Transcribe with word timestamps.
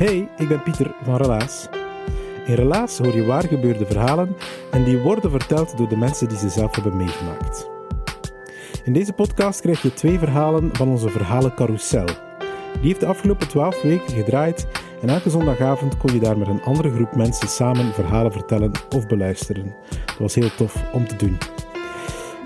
Hey, 0.00 0.28
ik 0.36 0.48
ben 0.48 0.62
Pieter 0.62 0.94
van 1.02 1.16
Relaas. 1.16 1.68
In 2.46 2.54
Relaas 2.54 2.98
hoor 2.98 3.14
je 3.14 3.24
waar 3.24 3.44
gebeurde 3.44 3.86
verhalen 3.86 4.36
en 4.70 4.84
die 4.84 4.98
worden 4.98 5.30
verteld 5.30 5.76
door 5.76 5.88
de 5.88 5.96
mensen 5.96 6.28
die 6.28 6.38
ze 6.38 6.48
zelf 6.48 6.74
hebben 6.74 6.96
meegemaakt. 6.96 7.70
In 8.84 8.92
deze 8.92 9.12
podcast 9.12 9.60
krijg 9.60 9.82
je 9.82 9.94
twee 9.94 10.18
verhalen 10.18 10.70
van 10.72 10.88
onze 10.88 11.08
verhalencarousel. 11.08 12.04
Die 12.04 12.88
heeft 12.88 13.00
de 13.00 13.06
afgelopen 13.06 13.48
12 13.48 13.82
weken 13.82 14.14
gedraaid 14.14 14.66
en 15.02 15.08
elke 15.08 15.30
zondagavond 15.30 15.96
kon 15.96 16.12
je 16.12 16.20
daar 16.20 16.38
met 16.38 16.48
een 16.48 16.62
andere 16.62 16.90
groep 16.90 17.16
mensen 17.16 17.48
samen 17.48 17.94
verhalen 17.94 18.32
vertellen 18.32 18.70
of 18.96 19.06
beluisteren. 19.06 19.74
Dat 20.06 20.18
was 20.18 20.34
heel 20.34 20.54
tof 20.56 20.76
om 20.92 21.06
te 21.06 21.16
doen. 21.16 21.38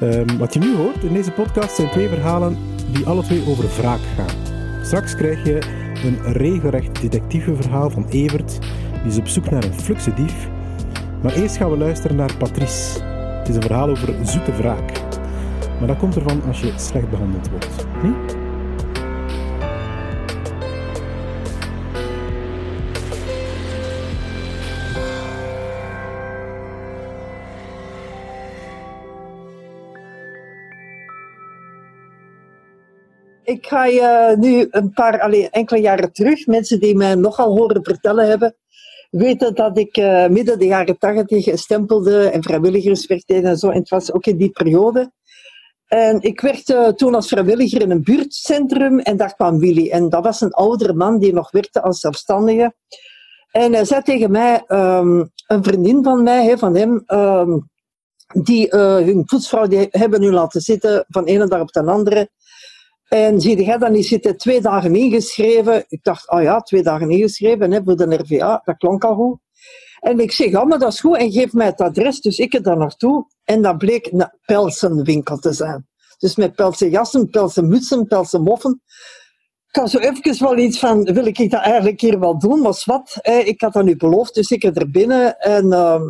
Ehm, 0.01 0.39
wat 0.39 0.55
je 0.55 0.61
nu 0.61 0.77
hoort 0.77 1.03
in 1.05 1.13
deze 1.13 1.33
podcast 1.33 1.75
zijn 1.75 1.91
twee 1.91 2.09
verhalen 2.09 2.59
die 2.93 3.07
alle 3.07 3.23
twee 3.23 3.47
over 3.49 3.69
wraak 3.77 4.01
gaan. 4.17 4.37
Straks 4.83 5.15
krijg 5.15 5.45
je 5.45 5.84
een 6.05 6.33
regelrecht 6.33 7.01
detectiveverhaal 7.01 7.91
van 7.91 8.07
Evert, 8.09 8.59
die 9.03 9.11
is 9.11 9.19
op 9.19 9.27
zoek 9.27 9.51
naar 9.51 9.65
een 9.65 9.75
fluxe 9.75 10.15
dief. 10.15 10.49
Maar 11.23 11.35
eerst 11.35 11.57
gaan 11.57 11.71
we 11.71 11.77
luisteren 11.77 12.17
naar 12.17 12.37
Patrice. 12.37 13.03
Het 13.39 13.49
is 13.49 13.55
een 13.55 13.63
verhaal 13.63 13.89
over 13.89 14.15
zoete 14.23 14.53
wraak. 14.53 14.93
Maar 15.79 15.89
dat 15.89 15.99
komt 15.99 16.17
ervan 16.17 16.43
als 16.47 16.61
je 16.61 16.73
slecht 16.77 17.11
behandeld 17.11 17.51
wordt. 17.51 17.87
Niet? 18.03 18.44
Ik 33.55 33.67
ga 33.67 33.87
je 33.87 34.37
nu 34.39 34.67
een 34.71 34.93
paar, 34.93 35.21
allee, 35.21 35.51
enkele 35.51 35.81
jaren 35.81 36.13
terug, 36.13 36.47
mensen 36.47 36.81
die 36.81 36.97
mij 36.97 37.15
nogal 37.15 37.57
horen 37.57 37.85
vertellen 37.85 38.29
hebben, 38.29 38.57
weten 39.11 39.55
dat 39.55 39.79
ik 39.79 39.97
uh, 39.97 40.27
midden 40.27 40.59
de 40.59 40.67
jaren 40.67 40.99
tachtig 40.99 41.59
stempelde 41.59 42.29
en 42.29 42.43
vrijwilligerswerk 42.43 43.27
deed 43.27 43.45
en 43.45 43.57
zo. 43.57 43.69
En 43.71 43.79
het 43.79 43.89
was 43.89 44.13
ook 44.13 44.27
in 44.27 44.37
die 44.37 44.51
periode. 44.51 45.13
En 45.87 46.23
ik 46.23 46.41
werkte 46.41 46.93
toen 46.97 47.15
als 47.15 47.29
vrijwilliger 47.29 47.81
in 47.81 47.91
een 47.91 48.03
buurtcentrum 48.03 48.99
en 48.99 49.17
daar 49.17 49.35
kwam 49.35 49.59
Willy. 49.59 49.91
En 49.91 50.09
dat 50.09 50.25
was 50.25 50.41
een 50.41 50.53
oudere 50.53 50.95
man 50.95 51.19
die 51.19 51.33
nog 51.33 51.51
werkte 51.51 51.83
als 51.83 52.01
zelfstandige. 52.01 52.75
En 53.51 53.73
hij 53.73 53.85
zei 53.85 54.03
tegen 54.03 54.31
mij, 54.31 54.65
um, 54.69 55.31
een 55.47 55.65
vriendin 55.65 56.03
van 56.05 56.23
mij, 56.23 56.59
van 56.59 56.77
hem, 56.77 57.03
um, 57.07 57.71
die 58.43 58.75
uh, 58.75 58.97
hun 58.97 59.23
voetsvrouw 59.27 59.67
die 59.67 59.87
hebben 59.91 60.21
nu 60.21 60.31
laten 60.31 60.61
zitten 60.61 61.05
van 61.09 61.25
de 61.25 61.31
ene 61.31 61.47
dag 61.47 61.61
op 61.61 61.73
de 61.73 61.83
andere. 61.83 62.29
En 63.09 63.41
zie 63.41 63.65
je, 63.65 63.79
dan 63.79 63.95
is 63.95 64.09
zitten 64.09 64.37
twee 64.37 64.61
dagen 64.61 64.95
ingeschreven. 64.95 65.85
Ik 65.89 66.03
dacht, 66.03 66.31
oh 66.31 66.43
ja, 66.43 66.61
twee 66.61 66.83
dagen 66.83 67.11
ingeschreven 67.11 67.73
hè, 67.73 67.81
voor 67.85 67.97
de 67.97 68.15
RVA. 68.15 68.61
Dat 68.65 68.77
klonk 68.77 69.05
al 69.05 69.15
goed. 69.15 69.39
En 70.01 70.19
ik 70.21 70.33
zeg, 70.33 70.55
oh, 70.55 70.65
maar 70.65 70.79
dat 70.79 70.93
is 70.93 71.01
goed. 71.01 71.17
En 71.17 71.33
geef 71.33 71.53
mij 71.53 71.67
het 71.67 71.81
adres. 71.81 72.21
Dus 72.21 72.39
ik 72.39 72.55
er 72.55 72.63
daar 72.63 72.77
naartoe. 72.77 73.27
En 73.45 73.63
dat 73.63 73.79
bleek 73.79 74.07
een 74.13 74.31
pelsenwinkel 74.45 75.39
te 75.39 75.53
zijn. 75.53 75.89
Dus 76.19 76.37
met 76.37 76.55
pelsen 76.55 76.91
jassen, 76.91 77.29
pelsen 78.09 78.43
moffen. 78.43 78.83
Ik 79.69 79.81
had 79.81 79.91
zo 79.91 79.99
even 79.99 80.39
wel 80.39 80.59
iets 80.59 80.79
van, 80.79 81.03
wil 81.03 81.27
ik 81.27 81.51
dat 81.51 81.61
eigenlijk 81.61 82.01
hier 82.01 82.21
wel 82.21 82.39
doen? 82.39 82.61
Maar 82.61 82.83
wat, 82.85 83.19
ik 83.23 83.61
had 83.61 83.73
dat 83.73 83.85
nu 83.85 83.97
beloofd, 83.97 84.35
dus 84.35 84.51
ik 84.51 84.65
er 84.65 84.91
binnen. 84.91 85.39
En 85.39 85.67
uh, 85.67 86.01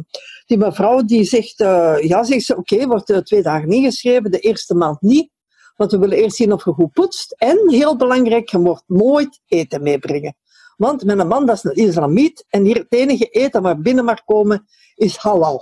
die 0.46 0.58
mevrouw 0.58 1.02
die 1.02 1.24
zegt, 1.24 1.60
uh, 1.60 1.96
ja, 2.00 2.24
zegt 2.24 2.44
ze, 2.44 2.56
oké, 2.56 2.86
wordt 2.86 3.10
uh, 3.10 3.18
twee 3.18 3.42
dagen 3.42 3.68
ingeschreven, 3.68 4.30
de 4.30 4.38
eerste 4.38 4.74
maand 4.74 5.00
niet. 5.00 5.30
Want 5.76 5.90
we 5.90 5.98
willen 5.98 6.18
eerst 6.18 6.36
zien 6.36 6.52
of 6.52 6.64
je 6.64 6.72
goed 6.72 6.92
poetst. 6.92 7.34
En, 7.38 7.70
heel 7.70 7.96
belangrijk, 7.96 8.48
je 8.48 8.58
mocht 8.58 8.84
nooit 8.86 9.40
eten 9.46 9.82
meebrengen. 9.82 10.36
Want 10.76 11.04
mijn 11.04 11.26
man, 11.26 11.46
dat 11.46 11.56
is 11.56 11.64
een 11.64 11.88
islamiet. 11.88 12.44
En 12.48 12.64
hier 12.64 12.76
het 12.76 12.92
enige 12.92 13.26
eten 13.26 13.62
waar 13.62 13.80
binnen 13.80 14.04
mag 14.04 14.24
komen, 14.24 14.66
is 14.94 15.16
halal. 15.16 15.60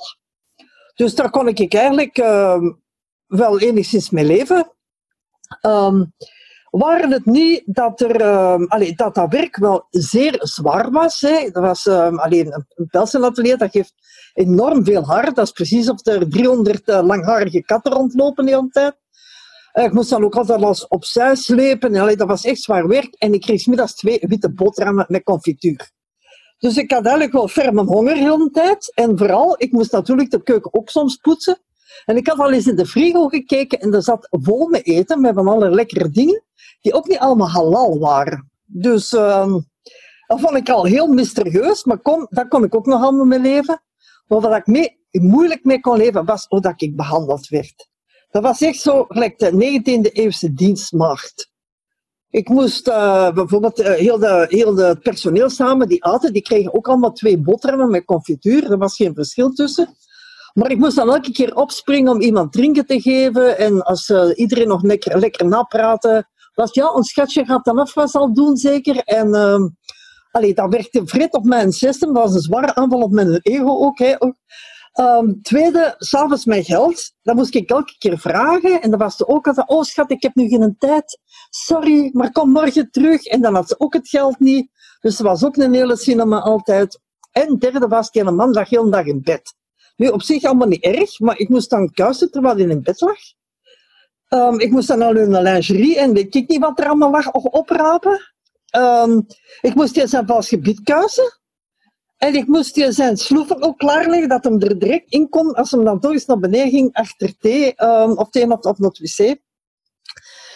Dus 0.95 1.15
daar 1.15 1.31
kon 1.31 1.49
ik 1.49 1.75
eigenlijk 1.75 2.19
uh, 2.19 2.61
wel 3.27 3.61
enigszins 3.61 4.11
mee 4.11 4.25
leven. 4.25 4.73
Um, 5.67 6.13
waren 6.71 7.11
het 7.11 7.27
niet 7.27 7.63
dat, 7.67 8.01
er, 8.01 8.23
allee, 8.69 8.95
dat 8.95 9.15
dat 9.15 9.33
werk 9.33 9.57
wel 9.57 9.87
zeer 9.91 10.39
zwaar 10.39 10.91
was. 10.91 11.21
Hè. 11.21 11.51
Dat 11.51 11.63
was 11.63 11.89
alleen 11.89 12.53
een 12.53 12.87
pelsenatelier, 12.87 13.59
dat 13.59 13.71
geeft 13.71 13.95
enorm 14.35 14.85
veel 14.85 15.07
haar. 15.07 15.35
Dat 15.35 15.47
is 15.47 15.53
precies 15.53 15.91
of 15.91 16.07
er 16.07 16.29
300 16.29 16.89
uh, 16.89 17.03
langharige 17.03 17.63
katten 17.63 17.93
rondlopen 17.93 18.45
de 18.45 18.51
hele 18.51 18.69
tijd. 18.69 19.01
Uh, 19.73 19.85
ik 19.85 19.93
moest 19.93 20.11
dan 20.11 20.25
ook 20.25 20.35
altijd 20.35 20.63
alles 20.63 20.89
opzij 20.89 21.35
slepen. 21.35 21.97
Allee, 21.97 22.17
dat 22.17 22.29
was 22.29 22.45
echt 22.45 22.61
zwaar 22.61 22.89
werk. 22.89 23.15
En 23.15 23.33
ik 23.33 23.41
kreeg 23.41 23.67
middags 23.67 23.95
twee 23.95 24.19
witte 24.21 24.53
boterhammen 24.53 25.05
met 25.09 25.23
confituur. 25.23 25.91
Dus 26.59 26.77
ik 26.77 26.91
had 26.91 27.05
eigenlijk 27.05 27.33
wel 27.33 27.49
ferme 27.49 27.85
honger 27.85 28.15
de 28.15 28.21
hele 28.21 28.51
tijd. 28.51 28.93
En 28.95 29.19
vooral, 29.19 29.55
ik 29.59 29.73
moest 29.73 29.93
natuurlijk 29.93 30.31
de 30.31 30.43
keuken 30.43 30.75
ook 30.75 30.89
soms 30.89 31.17
poetsen. 31.17 31.59
En 32.05 32.17
ik 32.17 32.27
had 32.27 32.39
al 32.39 32.53
eens 32.53 32.67
in 32.67 32.77
de 32.77 32.87
frigo 32.87 33.29
gekeken 33.29 33.81
en 33.81 33.95
er 33.95 34.03
zat 34.03 34.27
vol 34.31 34.69
met 34.69 34.87
eten, 34.87 35.21
met 35.21 35.35
van 35.35 35.49
alle 35.49 35.71
lekkere 35.71 36.11
dingen, 36.11 36.43
die 36.81 36.93
ook 36.93 37.09
niet 37.09 37.19
allemaal 37.19 37.49
halal 37.49 37.99
waren. 37.99 38.51
Dus 38.65 39.13
uh, 39.13 39.55
dat 40.27 40.41
vond 40.41 40.57
ik 40.57 40.69
al 40.69 40.85
heel 40.85 41.07
mysterieus, 41.07 41.85
maar 41.85 41.99
kom, 41.99 42.27
daar 42.31 42.49
kon 42.49 42.65
ik 42.65 42.75
ook 42.75 42.87
nog 42.87 43.03
allemaal 43.03 43.25
mee 43.25 43.41
leven. 43.41 43.83
Maar 44.27 44.41
wat 44.41 44.57
ik 44.57 44.67
mee, 44.67 44.99
moeilijk 45.11 45.65
mee 45.65 45.81
kon 45.81 45.97
leven, 45.97 46.25
was 46.25 46.47
hoe 46.49 46.75
ik 46.77 46.97
behandeld 46.97 47.49
werd. 47.49 47.91
Dat 48.33 48.43
was 48.43 48.61
echt 48.61 48.81
zo 48.81 49.05
gelijk 49.09 49.39
de 49.39 49.51
19e 49.51 50.13
eeuwse 50.13 50.53
dienstmacht. 50.53 51.51
Ik 52.31 52.49
moest 52.49 52.89
uh, 52.89 53.31
bijvoorbeeld 53.31 53.81
uh, 53.81 53.87
heel, 53.87 54.19
de, 54.19 54.47
heel 54.49 54.75
de 54.75 54.99
personeel 55.03 55.51
samen, 55.51 55.89
die 55.89 56.05
aten, 56.05 56.33
die 56.33 56.43
kregen 56.43 56.75
ook 56.75 56.89
allemaal 56.89 57.13
twee 57.13 57.39
boterhammen 57.39 57.91
met 57.91 58.05
confituur. 58.05 58.71
Er 58.71 58.79
was 58.79 58.97
geen 58.97 59.15
verschil 59.15 59.53
tussen. 59.53 59.97
Maar 60.53 60.71
ik 60.71 60.79
moest 60.79 60.97
dan 60.97 61.09
elke 61.09 61.33
keer 61.33 61.55
opspringen 61.55 62.13
om 62.13 62.21
iemand 62.21 62.53
drinken 62.53 62.87
te 62.87 63.01
geven. 63.01 63.59
En 63.59 63.83
als 63.83 64.09
uh, 64.09 64.31
iedereen 64.35 64.69
nog 64.69 64.83
lekker, 64.83 65.19
lekker 65.19 65.49
napraten, 65.49 66.29
was 66.55 66.75
ja, 66.75 66.93
ons 66.93 67.09
schatje 67.09 67.45
gaat 67.45 67.65
dan 67.65 67.79
afwas 67.79 68.15
al 68.15 68.35
doen 68.35 68.57
zeker. 68.57 68.97
En 68.97 69.29
uh, 69.29 69.67
allee, 70.31 70.55
dat 70.55 70.71
werkte 70.71 71.03
vred 71.05 71.35
op 71.35 71.45
mijn 71.45 71.73
systeem. 71.73 72.13
Dat 72.13 72.23
was 72.23 72.35
een 72.35 72.41
zware 72.41 72.75
aanval 72.75 73.01
op 73.01 73.13
mijn 73.13 73.39
ego 73.43 73.85
ook. 73.85 73.99
Hè. 73.99 74.17
Um, 75.01 75.43
tweede, 75.43 75.95
s'avonds 75.99 76.45
mijn 76.45 76.65
geld. 76.65 77.13
Dat 77.23 77.35
moest 77.35 77.55
ik 77.55 77.71
elke 77.71 77.95
keer 77.99 78.19
vragen. 78.19 78.83
En 78.83 78.91
dan 78.91 78.99
was 78.99 79.17
ze 79.17 79.29
ook 79.29 79.47
altijd, 79.47 79.69
oh 79.69 79.83
schat, 79.83 80.11
ik 80.11 80.23
heb 80.23 80.35
nu 80.35 80.49
geen 80.49 80.77
tijd. 80.79 81.21
Sorry, 81.51 82.11
maar 82.13 82.33
kom 82.33 82.51
morgen 82.51 82.91
terug. 82.91 83.25
En 83.25 83.41
dan 83.41 83.55
had 83.55 83.69
ze 83.69 83.75
ook 83.79 83.95
het 83.95 84.09
geld 84.09 84.39
niet. 84.39 84.71
Dus 85.01 85.17
ze 85.17 85.23
was 85.23 85.45
ook 85.45 85.57
een 85.57 85.75
hele 85.75 85.97
cinema 85.97 86.39
altijd. 86.41 87.01
En 87.31 87.59
derde 87.59 87.89
was, 87.89 88.11
die 88.11 88.25
man 88.25 88.51
lag 88.51 88.69
heel 88.69 88.91
dag 88.91 89.05
in 89.05 89.23
bed. 89.23 89.55
Nu, 89.97 90.09
op 90.09 90.23
zich 90.23 90.45
allemaal 90.45 90.69
niet 90.69 90.83
erg, 90.83 91.21
maar 91.21 91.39
ik 91.39 91.49
moest 91.49 91.71
dan 91.71 91.91
kuisen 91.91 92.31
terwijl 92.31 92.57
hij 92.57 92.67
in 92.67 92.83
bed 92.83 93.01
lag. 93.01 93.19
Um, 94.29 94.61
ik 94.61 94.71
moest 94.71 94.89
dan 94.89 95.03
al 95.03 95.13
de 95.13 95.43
lingerie 95.43 95.99
en 95.99 96.13
weet 96.13 96.35
ik 96.35 96.49
niet 96.49 96.61
wat 96.61 96.79
er 96.79 96.87
allemaal 96.87 97.11
lag 97.11 97.33
oprapen. 97.33 98.33
Um, 98.77 99.27
ik 99.61 99.75
moest 99.75 99.97
in 99.97 100.09
zijn 100.09 100.27
vals 100.27 100.49
gebied 100.49 100.83
kuisen. 100.83 101.41
En 102.23 102.35
ik 102.35 102.47
moest 102.47 102.77
je 102.77 102.93
zijn 102.93 103.17
sloeven 103.17 103.63
ook 103.63 103.79
klaarleggen 103.79 104.29
dat 104.29 104.45
hem 104.45 104.61
er 104.61 104.79
direct 104.79 105.11
in 105.11 105.29
kon 105.29 105.55
als 105.55 105.71
hem 105.71 105.85
dan 105.85 106.01
toch 106.01 106.13
eens 106.13 106.27
naar 106.27 106.39
beneden 106.39 106.71
ging 106.71 106.93
achter 106.93 107.39
thee 107.39 107.85
um, 107.85 108.19
of 108.19 108.31
thee 108.31 108.51
of, 108.51 108.61
of 108.61 108.79
het 108.79 108.99
wc. 108.99 109.37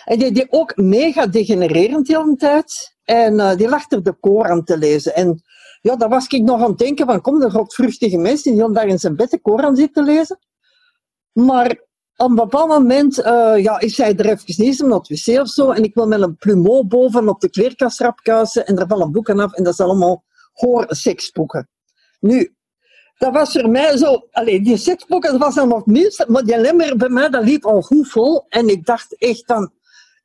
En 0.05 0.19
die 0.19 0.33
deed 0.33 0.47
ook 0.51 0.77
mega 0.77 1.27
degenererend 1.27 2.07
de 2.07 2.17
hele 2.17 2.37
tijd. 2.37 2.97
En 3.05 3.35
uh, 3.35 3.57
die 3.57 3.69
lag 3.69 3.91
er 3.91 4.03
de 4.03 4.13
Koran 4.13 4.65
te 4.65 4.79
lezen. 4.79 5.15
En 5.15 5.43
ja, 5.81 5.97
daar 5.97 6.09
was 6.09 6.27
ik 6.27 6.43
nog 6.43 6.63
aan 6.63 6.69
het 6.69 6.79
denken 6.79 7.07
van, 7.07 7.21
kom, 7.21 7.41
de 7.41 7.51
godvruchtige 7.51 8.17
mens 8.17 8.43
die 8.43 8.55
de 8.55 8.61
hele 8.61 8.73
dag 8.73 8.85
in 8.85 8.99
zijn 8.99 9.17
bed 9.17 9.31
de 9.31 9.41
Koran 9.41 9.77
zit 9.77 9.95
te 9.95 10.03
lezen. 10.03 10.39
Maar 11.33 11.71
op 12.17 12.29
een 12.29 12.35
bepaald 12.35 12.69
moment, 12.69 13.19
uh, 13.19 13.53
ja, 13.57 13.81
ik 13.81 13.95
zei 13.95 14.15
er 14.15 14.27
even 14.27 14.65
niet 14.65 14.79
naar 14.79 14.99
het 14.99 15.09
wc 15.09 15.41
of 15.41 15.49
zo. 15.49 15.71
En 15.71 15.83
ik 15.83 15.95
wil 15.95 16.07
met 16.07 16.21
een 16.21 16.37
plumeau 16.37 16.85
boven 16.85 17.29
op 17.29 17.41
de 17.41 17.51
kleerkastrap 17.51 18.21
kuisen. 18.23 18.67
En 18.67 18.79
er 18.79 18.87
vallen 18.87 19.13
boeken 19.13 19.41
af. 19.41 19.53
En 19.53 19.65
dat 19.65 19.73
is 19.73 19.81
allemaal 19.81 20.25
seksboeken. 20.87 21.69
Nu, 22.21 22.55
dat 23.19 23.33
was 23.33 23.53
voor 23.53 23.71
mij 23.71 23.97
zo... 23.97 24.27
Allee, 24.31 24.61
die 24.61 24.77
seksboeken, 24.77 25.39
was 25.39 25.55
dan 25.55 25.69
nog 25.69 25.87
minst. 25.87 26.29
Maar 26.29 26.43
die 26.43 26.59
lemmer 26.59 26.97
bij 26.97 27.09
mij, 27.09 27.29
dat 27.29 27.45
liep 27.45 27.65
al 27.65 27.83
goed 27.83 28.09
vol. 28.09 28.45
En 28.49 28.69
ik 28.69 28.87
dacht 28.87 29.19
echt 29.19 29.49
dan... 29.49 29.73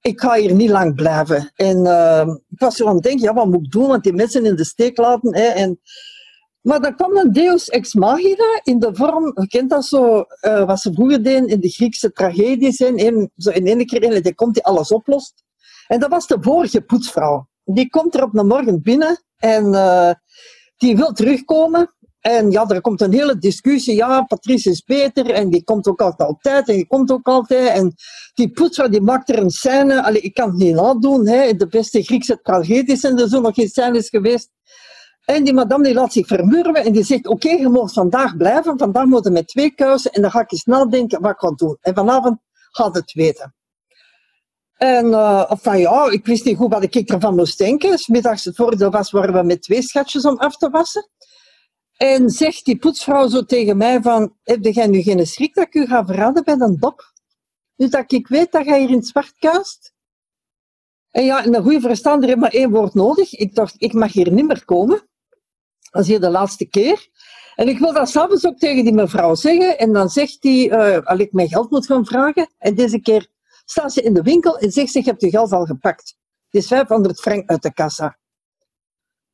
Ik 0.01 0.22
ga 0.22 0.33
hier 0.33 0.54
niet 0.54 0.69
lang 0.69 0.95
blijven. 0.95 1.51
En 1.56 1.78
uh, 1.78 2.36
ik 2.50 2.60
was 2.60 2.75
zo 2.75 2.88
aan 2.88 2.94
het 2.94 3.04
denken, 3.04 3.24
ja, 3.24 3.33
wat 3.33 3.45
moet 3.45 3.66
ik 3.66 3.72
doen? 3.72 3.88
Want 3.88 4.04
die 4.04 4.13
mensen 4.13 4.45
in 4.45 4.56
de 4.56 4.63
steek 4.63 4.98
laten. 4.98 5.36
Hè, 5.36 5.45
en 5.45 5.80
maar 6.62 6.81
dan 6.81 6.95
kwam 6.95 7.18
een 7.18 7.31
deus 7.31 7.69
ex 7.69 7.94
machina 7.94 8.60
in 8.63 8.80
de 8.80 8.89
vorm, 8.94 9.31
je 9.36 9.48
kent 9.48 9.69
dat 9.69 9.86
zo, 9.86 10.25
uh, 10.42 10.66
wat 10.66 10.80
ze 10.80 10.94
vroeger 10.94 11.24
deden 11.24 11.48
in 11.48 11.60
de 11.60 11.69
Griekse 11.69 12.12
tragedies, 12.12 12.80
in, 12.80 13.31
zo 13.38 13.50
in 13.50 13.68
één 13.68 13.86
keer 13.86 14.24
die 14.24 14.36
komt 14.36 14.54
die 14.54 14.63
alles 14.63 14.92
oplost. 14.92 15.44
En 15.88 16.00
dat 16.00 16.10
was 16.10 16.28
de 16.28 16.38
vorige 16.42 16.81
poetsvrouw. 16.81 17.48
Die 17.63 17.89
komt 17.89 18.16
er 18.16 18.24
op 18.24 18.38
een 18.38 18.48
morgen 18.48 18.81
binnen 18.81 19.24
en 19.38 19.66
uh, 19.66 20.12
die 20.81 20.95
wil 20.95 21.12
terugkomen. 21.12 21.94
En 22.19 22.51
ja, 22.51 22.68
er 22.68 22.81
komt 22.81 23.01
een 23.01 23.13
hele 23.13 23.38
discussie. 23.38 23.95
Ja, 23.95 24.22
Patrice 24.22 24.69
is 24.69 24.83
beter 24.83 25.30
en 25.30 25.50
die 25.50 25.63
komt 25.63 25.88
ook 25.88 26.01
altijd 26.01 26.30
op 26.30 26.42
tijd 26.42 26.68
en 26.68 26.75
die 26.75 26.88
komt 26.88 27.12
ook 27.12 27.28
altijd. 27.28 27.69
En 27.69 27.94
die 28.33 28.51
poetsvrouw 28.51 28.89
die 28.89 29.01
maakt 29.01 29.30
er 29.30 29.38
een 29.38 29.50
scène. 29.50 30.04
Allee, 30.04 30.22
ik 30.22 30.33
kan 30.33 30.48
het 30.48 30.57
niet 30.57 30.75
nadoen. 30.75 31.28
Hè. 31.28 31.54
De 31.54 31.68
beste 31.68 32.04
Griekse 32.04 32.39
tragedies 32.42 33.00
zijn 33.00 33.19
er 33.19 33.30
zo 33.30 33.42
nog 33.42 33.54
geen 33.54 33.69
scènes 33.69 34.10
geweest. 34.10 34.50
En 35.25 35.44
die 35.44 35.54
madame 35.54 35.83
die 35.83 35.94
laat 35.94 36.13
zich 36.13 36.28
vermurwen 36.28 36.83
en 36.83 36.92
die 36.92 37.04
zegt, 37.04 37.28
oké, 37.28 37.50
je 37.50 37.69
mag 37.69 37.94
vandaag 37.94 38.38
blijven, 38.38 38.78
vandaag 38.78 39.06
moeten 39.06 39.31
met 39.31 39.48
twee 39.48 39.72
kuisen 39.72 40.12
en 40.12 40.22
dan 40.22 40.31
ga 40.31 40.42
ik 40.42 40.51
eens 40.51 40.66
nadenken 40.66 41.22
wat 41.22 41.31
ik 41.31 41.39
ga 41.39 41.51
doen. 41.51 41.78
En 41.81 41.94
vanavond 41.94 42.38
gaat 42.72 42.95
het 42.95 43.13
weten. 43.13 43.56
En 44.81 45.12
van 45.60 45.80
ja, 45.80 46.10
ik 46.10 46.25
wist 46.25 46.45
niet 46.45 46.57
goed 46.57 46.74
wat 46.74 46.83
ik 46.83 47.10
ervan 47.10 47.36
moest 47.36 47.57
denken. 47.57 47.98
Smiddags 47.98 48.44
het 48.44 48.56
voordeel 48.56 48.89
was, 48.89 49.12
waren 49.12 49.33
we 49.33 49.44
met 49.44 49.62
twee 49.62 49.81
schatjes 49.81 50.25
om 50.25 50.38
af 50.38 50.57
te 50.57 50.69
wassen. 50.69 51.10
En 51.98 52.30
zegt 52.30 52.66
die 52.66 52.78
poetsvrouw 52.78 53.28
zo 53.28 53.45
tegen 53.45 53.78
mij 53.78 54.01
van, 54.01 54.36
heb 54.44 54.63
jij 54.63 54.88
nu 54.88 55.01
geen 55.01 55.28
schrik 55.28 55.54
dat 55.54 55.66
ik 55.66 55.74
u 55.74 55.86
ga 55.86 56.06
verraden 56.06 56.44
bij 56.44 56.56
een 56.60 56.78
dop? 56.80 57.13
Nu 57.75 57.88
dat 57.88 58.12
ik 58.12 58.28
weet 58.28 58.51
dat 58.51 58.66
jij 58.66 58.80
hier 58.80 58.89
in 58.89 58.95
het 58.95 59.07
zwart 59.07 59.33
kuist? 59.39 59.94
En 61.12 61.25
ja, 61.25 61.45
een 61.45 61.62
goede 61.62 61.80
verstander 61.80 62.28
heeft 62.28 62.42
maar 62.42 62.54
één 62.54 62.72
woord 62.72 62.94
nodig. 62.94 63.33
Ik 63.33 63.56
dacht, 63.56 63.75
ik 63.78 63.94
mag 63.94 64.13
hier 64.13 64.31
niet 64.31 64.48
meer 64.48 64.66
komen. 64.66 65.07
Dat 65.92 66.01
is 66.01 66.07
hier 66.07 66.19
de 66.19 66.30
laatste 66.30 66.66
keer. 66.66 67.07
En 67.56 67.68
ik 67.68 67.80
wil 67.80 67.94
dat 67.94 68.10
s'avonds 68.10 68.45
ook 68.45 68.57
tegen 68.57 68.83
die 68.83 68.94
mevrouw 68.94 69.36
zeggen. 69.36 69.78
En 69.78 69.94
dan 69.94 70.10
zegt 70.10 70.38
hij, 70.39 70.69
uh, 70.69 71.06
als 71.06 71.19
ik 71.19 71.31
mijn 71.31 71.50
geld 71.50 71.69
moet 71.69 71.86
gaan 71.86 72.06
vragen. 72.06 72.54
En 72.57 72.75
deze 72.75 73.00
keer 73.00 73.30
staat 73.71 73.94
ze 73.94 74.01
in 74.01 74.13
de 74.13 74.21
winkel 74.21 74.57
en 74.57 74.71
zegt 74.71 74.91
ze, 74.91 75.00
ik 75.00 75.06
heb 75.06 75.19
je 75.19 75.29
geld 75.29 75.51
al 75.51 75.65
gepakt. 75.65 76.15
Het 76.50 76.62
is 76.62 76.68
500 76.68 77.19
frank 77.19 77.50
uit 77.50 77.62
de 77.62 77.73
kassa. 77.73 78.18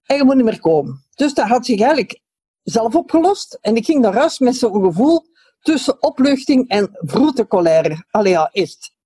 En 0.04 0.18
je 0.18 0.24
moet 0.24 0.36
niet 0.36 0.46
meer 0.46 0.60
komen. 0.60 1.06
Dus 1.16 1.34
dat 1.34 1.48
had 1.48 1.66
zich 1.66 1.80
eigenlijk 1.80 2.22
zelf 2.64 2.96
opgelost. 2.96 3.58
En 3.62 3.76
ik 3.76 3.86
ging 3.86 4.02
naar 4.02 4.14
huis 4.14 4.40
met 4.40 4.56
zo'n 4.56 4.84
gevoel 4.84 5.26
tussen 5.62 6.04
opluchting 6.04 6.70
en 6.70 6.90
vroete 7.00 7.48
colère. 7.48 8.06
Allee 8.10 8.32
ja, 8.32 8.50
is 8.52 8.98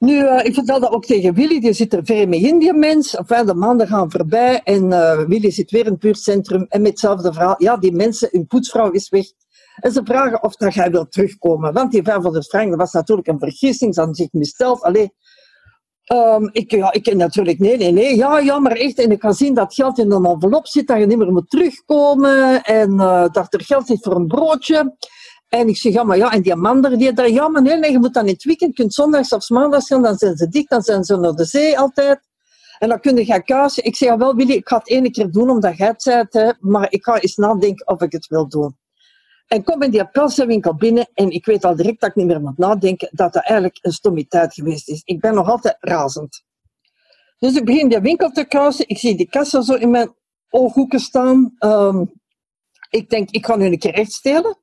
nu, 0.00 0.22
uh, 0.22 0.44
ik 0.44 0.54
vertel 0.54 0.80
dat 0.80 0.92
ook 0.92 1.04
tegen 1.04 1.34
Willy, 1.34 1.60
die 1.60 1.72
zit 1.72 1.92
er 1.92 2.04
ver 2.04 2.28
mee 2.28 2.40
in, 2.40 2.58
die 2.58 2.72
mens. 2.72 3.16
Enfin, 3.16 3.46
de 3.46 3.54
maanden 3.54 3.88
gaan 3.88 4.10
voorbij 4.10 4.60
en 4.62 4.90
uh, 4.90 5.22
Willy 5.26 5.50
zit 5.50 5.70
weer 5.70 5.84
in 5.84 5.90
het 5.90 6.00
buurtcentrum 6.00 6.66
en 6.68 6.80
met 6.80 6.90
hetzelfde 6.90 7.32
verhaal. 7.32 7.54
Ja, 7.58 7.76
die 7.76 7.92
mensen, 7.92 8.28
hun 8.30 8.46
poetsvrouw 8.46 8.90
is 8.90 9.08
weg. 9.08 9.26
En 9.80 9.92
ze 9.92 10.00
vragen 10.04 10.42
of 10.42 10.54
dat 10.56 10.74
jij 10.74 10.90
wil 10.90 11.08
terugkomen. 11.08 11.72
Want 11.72 11.92
die 11.92 12.02
500 12.02 12.46
frank, 12.46 12.68
dat 12.68 12.78
was 12.78 12.92
natuurlijk 12.92 13.28
een 13.28 13.38
vergissing. 13.38 13.94
Ze 13.94 14.00
hadden 14.00 14.18
zich 14.18 14.32
misteld. 14.32 14.82
Allee, 14.82 15.12
um, 16.12 16.48
ik, 16.52 16.70
ja, 16.70 16.92
ik 16.92 17.14
natuurlijk, 17.14 17.58
nee, 17.58 17.76
nee, 17.76 17.92
nee. 17.92 18.16
Ja, 18.16 18.38
ja, 18.38 18.58
maar 18.58 18.72
echt. 18.72 18.98
En 18.98 19.10
ik 19.10 19.20
ga 19.20 19.32
zien 19.32 19.54
dat 19.54 19.74
geld 19.74 19.98
in 19.98 20.12
een 20.12 20.24
envelop 20.26 20.66
zit, 20.66 20.86
dat 20.86 20.98
je 20.98 21.06
niet 21.06 21.18
meer 21.18 21.32
moet 21.32 21.50
terugkomen. 21.50 22.62
En 22.62 22.92
uh, 22.92 23.24
dat 23.32 23.54
er 23.54 23.64
geld 23.64 23.86
zit 23.86 24.02
voor 24.02 24.14
een 24.14 24.26
broodje. 24.26 24.96
En 25.48 25.68
ik 25.68 25.76
zeg, 25.76 25.92
ja, 25.92 26.04
maar 26.04 26.16
ja, 26.16 26.32
en 26.32 26.42
die 26.42 26.54
man 26.54 26.82
die 26.82 27.12
daar, 27.12 27.30
ja, 27.30 27.48
nee, 27.48 27.76
nee, 27.76 27.90
je 27.92 27.98
moet 27.98 28.14
dan 28.14 28.26
in 28.26 28.32
het 28.32 28.44
weekend, 28.44 28.74
kunt 28.74 28.94
zondags 28.94 29.32
of 29.32 29.48
maandags 29.48 29.86
gaan, 29.86 30.02
dan 30.02 30.16
zijn 30.16 30.36
ze 30.36 30.48
dik, 30.48 30.68
dan 30.68 30.82
zijn 30.82 31.04
ze 31.04 31.16
naar 31.16 31.32
de 31.32 31.44
zee 31.44 31.78
altijd. 31.78 32.20
En 32.78 32.88
dan 32.88 33.00
kun 33.00 33.16
je 33.16 33.24
gaan 33.24 33.44
kuisen. 33.44 33.84
Ik 33.84 33.96
zeg, 33.96 34.08
ja, 34.08 34.16
wel 34.16 34.34
Willy, 34.34 34.52
ik 34.52 34.68
ga 34.68 34.76
het 34.78 34.88
ene 34.88 35.10
keer 35.10 35.30
doen 35.30 35.50
omdat 35.50 35.76
jij 35.76 35.86
het 35.86 36.02
zei, 36.02 36.24
maar 36.60 36.92
ik 36.92 37.04
ga 37.04 37.20
eens 37.20 37.36
nadenken 37.36 37.86
of 37.86 38.02
ik 38.02 38.12
het 38.12 38.26
wil 38.26 38.48
doen. 38.48 38.76
En 39.50 39.64
kom 39.64 39.82
in 39.82 39.90
die 39.90 40.06
pelsenwinkel 40.06 40.74
binnen 40.74 41.10
en 41.14 41.30
ik 41.30 41.44
weet 41.44 41.64
al 41.64 41.76
direct 41.76 42.00
dat 42.00 42.10
ik 42.10 42.16
niet 42.16 42.26
meer 42.26 42.40
moet 42.40 42.58
nadenken 42.58 43.08
dat 43.12 43.32
dat 43.32 43.44
eigenlijk 43.44 43.78
een 43.82 43.92
stommiteit 43.92 44.54
geweest 44.54 44.88
is. 44.88 45.02
Ik 45.04 45.20
ben 45.20 45.34
nog 45.34 45.48
altijd 45.48 45.76
razend. 45.80 46.44
Dus 47.38 47.56
ik 47.56 47.64
begin 47.64 47.88
die 47.88 48.00
winkel 48.00 48.30
te 48.30 48.44
kruisen. 48.44 48.88
Ik 48.88 48.98
zie 48.98 49.16
die 49.16 49.28
kassa 49.28 49.60
zo 49.60 49.74
in 49.74 49.90
mijn 49.90 50.14
ooghoeken 50.48 51.00
staan. 51.00 51.54
Um, 51.58 52.12
ik 52.90 53.10
denk, 53.10 53.30
ik 53.30 53.46
ga 53.46 53.56
nu 53.56 53.64
een 53.64 53.78
keer 53.78 53.94
recht 53.94 54.12
stelen. 54.12 54.58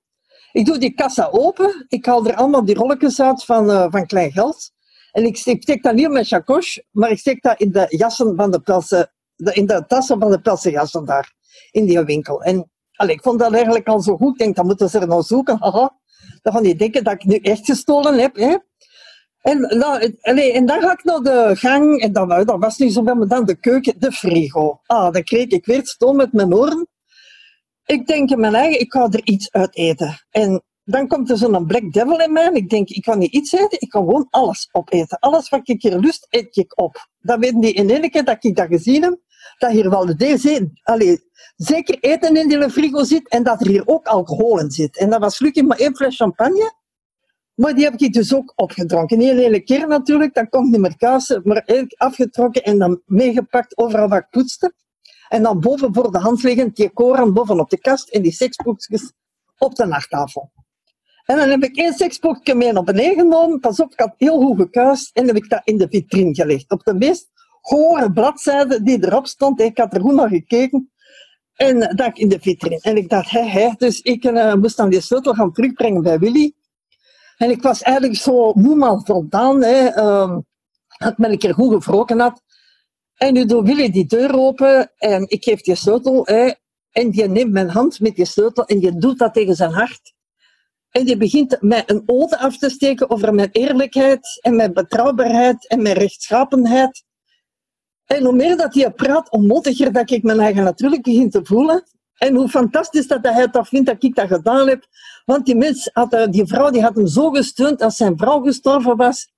Ik 0.51 0.65
doe 0.65 0.77
die 0.77 0.93
kassa 0.93 1.29
open. 1.31 1.85
Ik 1.87 2.05
haal 2.05 2.27
er 2.27 2.35
allemaal 2.35 2.65
die 2.65 2.75
rolletjes 2.75 3.21
uit 3.21 3.43
van, 3.43 3.69
uh, 3.69 3.85
van 3.89 4.05
klein 4.05 4.31
geld. 4.31 4.71
En 5.11 5.25
ik 5.25 5.37
steek, 5.37 5.83
dat 5.83 5.93
niet 5.93 6.05
in 6.05 6.11
mijn 6.11 6.43
maar 6.91 7.11
ik 7.11 7.19
steek 7.19 7.41
dat 7.41 7.59
in 7.59 7.71
de 7.71 7.85
jassen 7.89 8.35
van 8.35 8.51
de 8.51 8.59
pelsen, 8.59 9.11
in 9.35 9.65
de 9.65 9.85
tassen 9.87 10.19
van 10.19 10.31
de 10.31 10.41
pelsenjassen 10.41 11.05
daar, 11.05 11.33
in 11.71 11.85
die 11.85 11.99
winkel. 11.99 12.43
En 12.43 12.71
allee, 12.97 13.15
ik 13.15 13.21
vond 13.21 13.39
dat 13.39 13.53
eigenlijk 13.53 13.87
al 13.87 14.01
zo 14.01 14.17
goed. 14.17 14.31
Ik 14.31 14.37
denk, 14.37 14.55
dan 14.55 14.65
moeten 14.65 14.89
ze 14.89 14.99
er 14.99 15.07
nou 15.07 15.21
zoeken. 15.21 15.57
Haha. 15.59 15.97
Dan 16.41 16.53
gaan 16.53 16.63
die 16.63 16.75
denken 16.75 17.03
dat 17.03 17.13
ik 17.13 17.25
nu 17.25 17.35
echt 17.35 17.65
gestolen 17.65 18.19
heb. 18.19 18.35
Hè. 18.35 18.55
En, 19.41 19.59
nou, 19.59 20.13
en 20.21 20.65
dan 20.65 20.81
ga 20.81 20.91
ik 20.91 21.03
naar 21.03 21.19
de 21.19 21.55
gang, 21.55 22.01
en 22.01 22.13
dan, 22.13 22.27
dat 22.27 22.59
was 22.59 22.77
niet 22.77 22.93
zo 22.93 23.03
bij 23.03 23.15
me 23.15 23.27
dan 23.27 23.45
de 23.45 23.55
keuken, 23.55 23.99
de 23.99 24.11
frigo. 24.11 24.79
Ah, 24.85 25.11
dan 25.11 25.23
kreeg 25.23 25.47
ik 25.47 25.65
weer 25.65 25.87
stoom 25.87 26.15
met 26.15 26.33
mijn 26.33 26.53
oren. 26.53 26.87
Ik 27.85 28.07
denk 28.07 28.29
in 28.29 28.39
mijn 28.39 28.55
eigen, 28.55 28.79
ik 28.79 28.91
ga 28.93 29.07
er 29.11 29.21
iets 29.23 29.51
uit 29.51 29.75
eten. 29.75 30.25
En 30.29 30.63
dan 30.83 31.07
komt 31.07 31.29
er 31.29 31.37
zo'n 31.37 31.65
black 31.65 31.93
devil 31.93 32.19
in 32.19 32.31
mij 32.31 32.45
en 32.45 32.55
ik 32.55 32.69
denk, 32.69 32.89
ik 32.89 33.01
kan 33.03 33.17
niet 33.17 33.31
iets 33.31 33.51
eten, 33.51 33.81
ik 33.81 33.89
kan 33.89 34.05
gewoon 34.05 34.27
alles 34.29 34.69
opeten. 34.71 35.19
Alles 35.19 35.49
wat 35.49 35.69
ik 35.69 35.81
hier 35.81 35.97
lust, 35.97 36.27
eet 36.29 36.57
ik 36.57 36.79
op. 36.79 37.07
Dan 37.19 37.39
weten 37.39 37.59
die 37.59 37.73
in 37.73 37.89
één 37.89 38.09
keer 38.09 38.23
dat 38.23 38.43
ik 38.43 38.55
dat 38.55 38.67
gezien 38.67 39.03
heb, 39.03 39.19
dat 39.57 39.71
hier 39.71 39.89
wel 39.89 40.05
de 40.05 40.69
allez, 40.83 41.19
zeker 41.55 41.97
eten 41.99 42.35
in 42.35 42.47
die 42.47 42.69
frigo 42.69 43.03
zit 43.03 43.29
en 43.29 43.43
dat 43.43 43.61
er 43.61 43.67
hier 43.67 43.83
ook 43.85 44.07
alcohol 44.07 44.59
in 44.59 44.71
zit. 44.71 44.97
En 44.97 45.09
dat 45.09 45.19
was 45.19 45.37
gelukkig 45.37 45.63
maar 45.63 45.77
één 45.77 45.95
fles 45.95 46.15
champagne. 46.15 46.75
Maar 47.53 47.75
die 47.75 47.83
heb 47.83 47.99
ik 47.99 48.13
dus 48.13 48.33
ook 48.33 48.53
opgedronken. 48.55 49.21
Een 49.21 49.37
hele 49.37 49.59
keer 49.59 49.87
natuurlijk, 49.87 50.33
dan 50.33 50.49
komt 50.49 50.71
niet 50.71 50.79
meer 50.79 50.97
kaas, 50.97 51.39
maar 51.43 51.89
afgetrokken 51.97 52.63
en 52.63 52.77
dan 52.77 53.01
meegepakt 53.05 53.77
overal 53.77 54.07
wat 54.07 54.19
ik 54.19 54.29
poetste. 54.29 54.73
En 55.29 55.43
dan 55.43 55.59
boven 55.59 55.93
voor 55.93 56.11
de 56.11 56.17
hand 56.17 56.43
liggen 56.43 56.73
die 56.73 56.89
koran 56.89 57.33
boven 57.33 57.59
op 57.59 57.69
de 57.69 57.79
kast 57.79 58.09
en 58.09 58.21
die 58.21 58.31
seksboekjes 58.31 59.11
op 59.57 59.75
de 59.75 59.85
nachttafel. 59.85 60.51
En 61.25 61.37
dan 61.37 61.49
heb 61.49 61.63
ik 61.63 61.77
één 61.77 61.93
seksboekje 61.93 62.55
mee 62.55 62.71
naar 62.71 62.83
beneden 62.83 63.15
genomen. 63.15 63.59
Pas 63.59 63.79
op, 63.79 63.91
ik 63.91 63.99
had 63.99 64.13
heel 64.17 64.41
goed 64.41 64.57
gekuist. 64.57 65.09
En 65.13 65.27
heb 65.27 65.35
ik 65.35 65.49
dat 65.49 65.61
in 65.63 65.77
de 65.77 65.87
vitrine 65.89 66.35
gelegd. 66.35 66.71
Op 66.71 66.83
de 66.83 66.93
meest 66.93 67.29
gore 67.67 68.11
bladzijde 68.11 68.83
die 68.83 69.05
erop 69.05 69.27
stond. 69.27 69.61
Ik 69.61 69.77
had 69.77 69.93
er 69.93 70.01
goed 70.01 70.13
naar 70.13 70.29
gekeken. 70.29 70.91
En 71.55 71.79
dat 71.79 72.17
in 72.17 72.29
de 72.29 72.39
vitrine. 72.39 72.79
En 72.81 72.97
ik 72.97 73.09
dacht, 73.09 73.29
hé, 73.29 73.41
hé. 73.41 73.71
Dus 73.77 74.01
ik 74.01 74.23
uh, 74.23 74.53
moest 74.53 74.77
dan 74.77 74.89
die 74.89 75.01
sleutel 75.01 75.33
gaan 75.33 75.51
terugbrengen 75.51 76.01
bij 76.01 76.19
Willy. 76.19 76.53
En 77.37 77.49
ik 77.49 77.61
was 77.61 77.81
eigenlijk 77.81 78.19
zo 78.19 78.53
moe 78.53 78.75
maar 78.75 79.01
voldaan. 79.03 79.63
Hè. 79.63 79.97
Uh, 79.97 80.37
dat 80.97 81.17
men 81.17 81.31
een 81.31 81.37
keer 81.37 81.53
goed 81.53 81.73
gevroken 81.73 82.19
had. 82.19 82.41
En 83.15 83.33
nu 83.33 83.45
doet 83.45 83.67
Willy 83.67 83.89
die 83.89 84.05
deur 84.05 84.39
open 84.39 84.91
en 84.97 85.29
ik 85.29 85.43
geef 85.43 85.61
die 85.61 85.75
sleutel. 85.75 86.25
Hè, 86.25 86.51
en 86.91 87.11
die 87.11 87.27
neemt 87.27 87.51
mijn 87.51 87.69
hand 87.69 87.99
met 87.99 88.15
die 88.15 88.25
sleutel 88.25 88.65
en 88.65 88.79
die 88.79 88.97
doet 88.97 89.19
dat 89.19 89.33
tegen 89.33 89.55
zijn 89.55 89.71
hart. 89.71 90.13
En 90.89 91.05
die 91.05 91.17
begint 91.17 91.57
mij 91.61 91.83
een 91.85 92.03
ode 92.05 92.37
af 92.37 92.57
te 92.57 92.69
steken 92.69 93.09
over 93.09 93.33
mijn 93.33 93.49
eerlijkheid 93.51 94.39
en 94.41 94.55
mijn 94.55 94.73
betrouwbaarheid 94.73 95.67
en 95.67 95.81
mijn 95.81 95.95
rechtschapenheid. 95.95 97.05
En 98.07 98.23
hoe 98.23 98.35
meer 98.35 98.57
dat 98.57 98.73
hij 98.73 98.91
praat, 98.91 99.29
hoe 99.29 99.47
mottiger 99.47 99.91
dat 99.91 100.11
ik 100.11 100.23
mijn 100.23 100.39
eigen 100.39 100.63
natuurlijk 100.63 101.03
begin 101.03 101.29
te 101.29 101.39
voelen. 101.43 101.83
En 102.17 102.35
hoe 102.35 102.49
fantastisch 102.49 103.07
dat 103.07 103.19
hij 103.21 103.47
toch 103.47 103.67
vindt 103.67 103.85
dat 103.87 104.03
ik 104.03 104.15
dat 104.15 104.27
gedaan 104.27 104.67
heb. 104.67 104.85
Want 105.25 105.45
die, 105.45 105.55
mens 105.55 105.89
had, 105.93 106.13
eh, 106.13 106.27
die 106.29 106.45
vrouw 106.45 106.69
die 106.69 106.81
had 106.81 106.95
hem 106.95 107.07
zo 107.07 107.29
gesteund 107.29 107.81
als 107.81 107.95
zijn 107.95 108.17
vrouw 108.17 108.41
gestorven 108.41 108.95
was. 108.95 109.31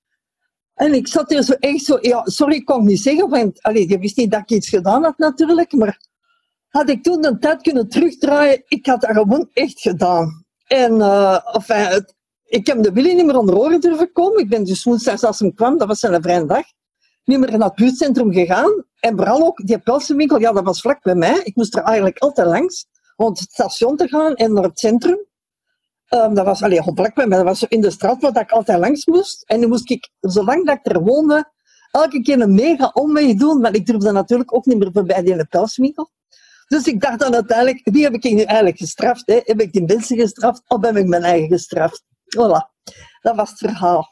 En 0.74 0.94
ik 0.94 1.08
zat 1.08 1.32
er 1.32 1.44
zo 1.44 1.54
echt 1.54 1.84
zo, 1.84 1.98
ja, 2.02 2.22
sorry, 2.26 2.56
ik 2.56 2.66
kon 2.66 2.86
niet 2.86 3.02
zeggen, 3.02 3.30
want 3.30 3.62
allee, 3.62 3.90
je 3.90 4.00
wist 4.00 4.18
niet 4.18 4.32
dat 4.32 4.40
ik 4.40 4.50
iets 4.50 4.70
gedaan 4.70 5.04
had 5.04 5.18
natuurlijk, 5.18 5.72
maar 5.72 6.00
had 6.68 6.90
ik 6.90 7.04
toen 7.04 7.22
de 7.22 7.38
tijd 7.38 7.62
kunnen 7.62 7.90
terugdraaien, 7.90 8.64
ik 8.68 8.86
had 8.86 9.02
dat 9.02 9.12
gewoon 9.12 9.50
echt 9.54 9.82
gedaan. 9.82 10.46
En 10.68 10.96
uh, 10.96 11.56
enfin, 11.56 11.76
het, 11.76 12.16
ik 12.46 12.68
heb 12.68 12.84
de 12.84 12.92
Willy 12.92 13.14
niet 13.14 13.26
meer 13.26 13.38
onder 13.38 13.58
oren 13.58 13.82
durven 13.82 14.12
komen. 14.12 14.40
Ik 14.40 14.50
ben 14.50 14.64
dus 14.64 14.84
woensdag 14.84 15.24
als 15.24 15.40
hem 15.40 15.54
kwam, 15.54 15.78
dat 15.78 15.88
was 15.88 16.00
zijn 16.00 16.22
vrije 16.22 16.46
dag, 16.46 16.66
niet 17.30 17.40
meer 17.40 17.58
naar 17.58 17.68
het 17.68 17.76
buurtcentrum 17.76 18.34
gegaan. 18.34 18.86
En 19.00 19.16
vooral 19.18 19.46
ook 19.46 19.66
die 19.66 19.80
pelsenwinkel, 19.80 20.40
ja, 20.40 20.52
dat 20.52 20.64
was 20.64 20.82
vlak 20.82 21.04
bij 21.04 21.16
mij. 21.16 21.42
Ik 21.44 21.56
moest 21.56 21.76
er 21.76 21.84
eigenlijk 21.84 22.18
altijd 22.18 22.48
langs, 22.48 22.86
om 23.16 23.28
het 23.28 23.38
station 23.38 23.98
te 23.98 24.08
gaan 24.08 24.36
en 24.36 24.54
naar 24.54 24.64
het 24.64 24.80
centrum. 24.80 25.28
Um, 26.14 26.34
dat 26.34 26.46
was 26.46 26.64
alleen 26.64 26.88
op 26.88 26.98
maar 26.98 27.30
dat 27.30 27.44
was 27.44 27.64
in 27.64 27.82
de 27.82 27.90
straat 27.90 28.22
waar 28.22 28.42
ik 28.42 28.52
altijd 28.52 28.80
langs 28.80 29.06
moest. 29.06 29.44
En 29.46 29.60
nu 29.60 29.68
moest 29.68 29.90
ik, 29.90 30.10
zolang 30.20 30.66
dat 30.66 30.80
ik 30.84 30.92
er 30.92 31.04
woonde, 31.04 31.52
elke 31.92 32.22
keer 32.22 32.42
een 32.42 32.54
mega 32.54 32.92
omweg 32.94 33.34
doen, 33.34 33.62
maar 33.62 33.74
ik 33.76 33.86
durfde 33.86 34.12
natuurlijk 34.12 34.54
ook 34.54 34.66
niet 34.66 34.78
meer 34.78 34.92
voorbij 34.94 35.24
die 35.24 35.46
pelswinkel. 35.46 36.10
Dus 36.68 36.88
ik 36.88 37.02
dacht 37.02 37.20
dan 37.20 37.34
uiteindelijk, 37.34 37.82
wie 37.84 38.04
heb 38.04 38.14
ik 38.14 38.24
nu 38.24 38.42
eigenlijk 38.42 38.78
gestraft? 38.78 39.24
Hè? 39.26 39.40
Heb 39.44 39.62
ik 39.62 39.72
die 39.72 39.84
mensen 39.86 40.18
gestraft 40.18 40.62
of 40.68 40.82
heb 40.82 40.96
ik 40.96 41.08
mijn 41.08 41.24
eigen 41.24 41.48
gestraft? 41.48 42.04
Voilà, 42.38 42.90
dat 43.22 43.36
was 43.36 43.50
het 43.50 43.60
verhaal. 43.60 44.12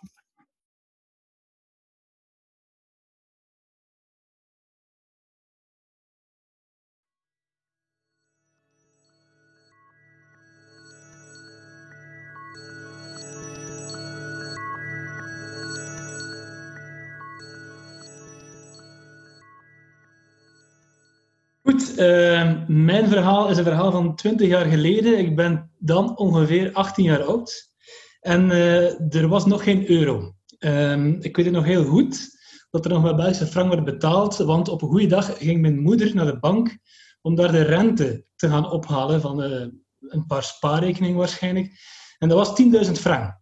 Uh, 21.81 22.67
mijn 22.67 23.07
verhaal 23.07 23.50
is 23.50 23.57
een 23.57 23.63
verhaal 23.63 23.91
van 23.91 24.15
20 24.15 24.48
jaar 24.48 24.65
geleden. 24.65 25.19
Ik 25.19 25.36
ben 25.36 25.72
dan 25.77 26.17
ongeveer 26.17 26.74
18 26.74 27.03
jaar 27.03 27.24
oud. 27.24 27.72
En 28.19 28.50
uh, 28.50 29.15
er 29.15 29.27
was 29.27 29.46
nog 29.46 29.63
geen 29.63 29.89
euro. 29.89 30.34
Uh, 30.60 31.07
ik 31.19 31.36
weet 31.36 31.46
het 31.46 31.55
nog 31.55 31.65
heel 31.65 31.86
goed 31.86 32.29
dat 32.69 32.86
er 32.86 32.91
nog 32.91 33.01
wel 33.01 33.15
Belgische 33.15 33.48
frank 33.48 33.69
werd 33.69 33.86
betaald. 33.86 34.38
Want 34.38 34.69
op 34.69 34.81
een 34.81 34.88
goede 34.88 35.07
dag 35.07 35.38
ging 35.38 35.62
mijn 35.62 35.79
moeder 35.79 36.15
naar 36.15 36.25
de 36.25 36.39
bank 36.39 36.77
om 37.22 37.36
daar 37.36 37.51
de 37.51 37.62
rente 37.62 38.25
te 38.36 38.50
gaan 38.50 38.72
ophalen 38.72 39.22
van 39.22 39.43
uh, 39.43 39.67
een 40.00 40.25
paar 40.27 40.43
spaarrekeningen 40.43 41.17
waarschijnlijk. 41.17 41.72
En 42.17 42.29
dat 42.29 42.38
was 42.38 42.62
10.000 42.88 42.91
frank. 42.91 43.39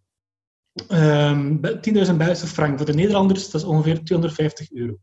Um, 0.88 1.60
10.000 1.66 2.16
Belgische 2.16 2.46
frank. 2.46 2.76
Voor 2.76 2.86
de 2.86 2.94
Nederlanders 2.94 3.50
dat 3.50 3.60
is 3.60 3.66
ongeveer 3.66 4.04
250 4.04 4.72
euro. 4.72 4.96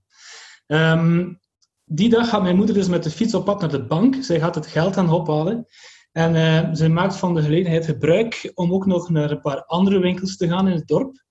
Die 1.93 2.09
dag 2.09 2.29
gaat 2.29 2.41
mijn 2.41 2.55
moeder 2.55 2.75
dus 2.75 2.87
met 2.87 3.03
de 3.03 3.09
fiets 3.09 3.33
op 3.33 3.45
pad 3.45 3.61
naar 3.61 3.69
de 3.69 3.85
bank. 3.85 4.15
Zij 4.23 4.39
gaat 4.39 4.55
het 4.55 4.67
geld 4.67 4.93
gaan 4.93 5.09
ophalen. 5.09 5.65
En 6.11 6.35
uh, 6.35 6.69
zij 6.75 6.89
maakt 6.89 7.15
van 7.15 7.33
de 7.33 7.41
gelegenheid 7.41 7.85
gebruik 7.85 8.51
om 8.53 8.73
ook 8.73 8.85
nog 8.85 9.09
naar 9.09 9.31
een 9.31 9.41
paar 9.41 9.63
andere 9.65 9.99
winkels 9.99 10.37
te 10.37 10.47
gaan 10.47 10.67
in 10.67 10.75
het 10.75 10.87
dorp. 10.87 11.23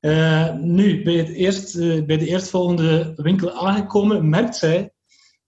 Uh, 0.00 0.54
nu, 0.54 1.02
bij, 1.02 1.14
het 1.14 1.28
eerst, 1.28 1.76
uh, 1.76 2.04
bij 2.04 2.16
de 2.16 2.26
eerstvolgende 2.26 3.12
winkel 3.16 3.52
aangekomen, 3.52 4.28
merkt 4.28 4.56
zij 4.56 4.92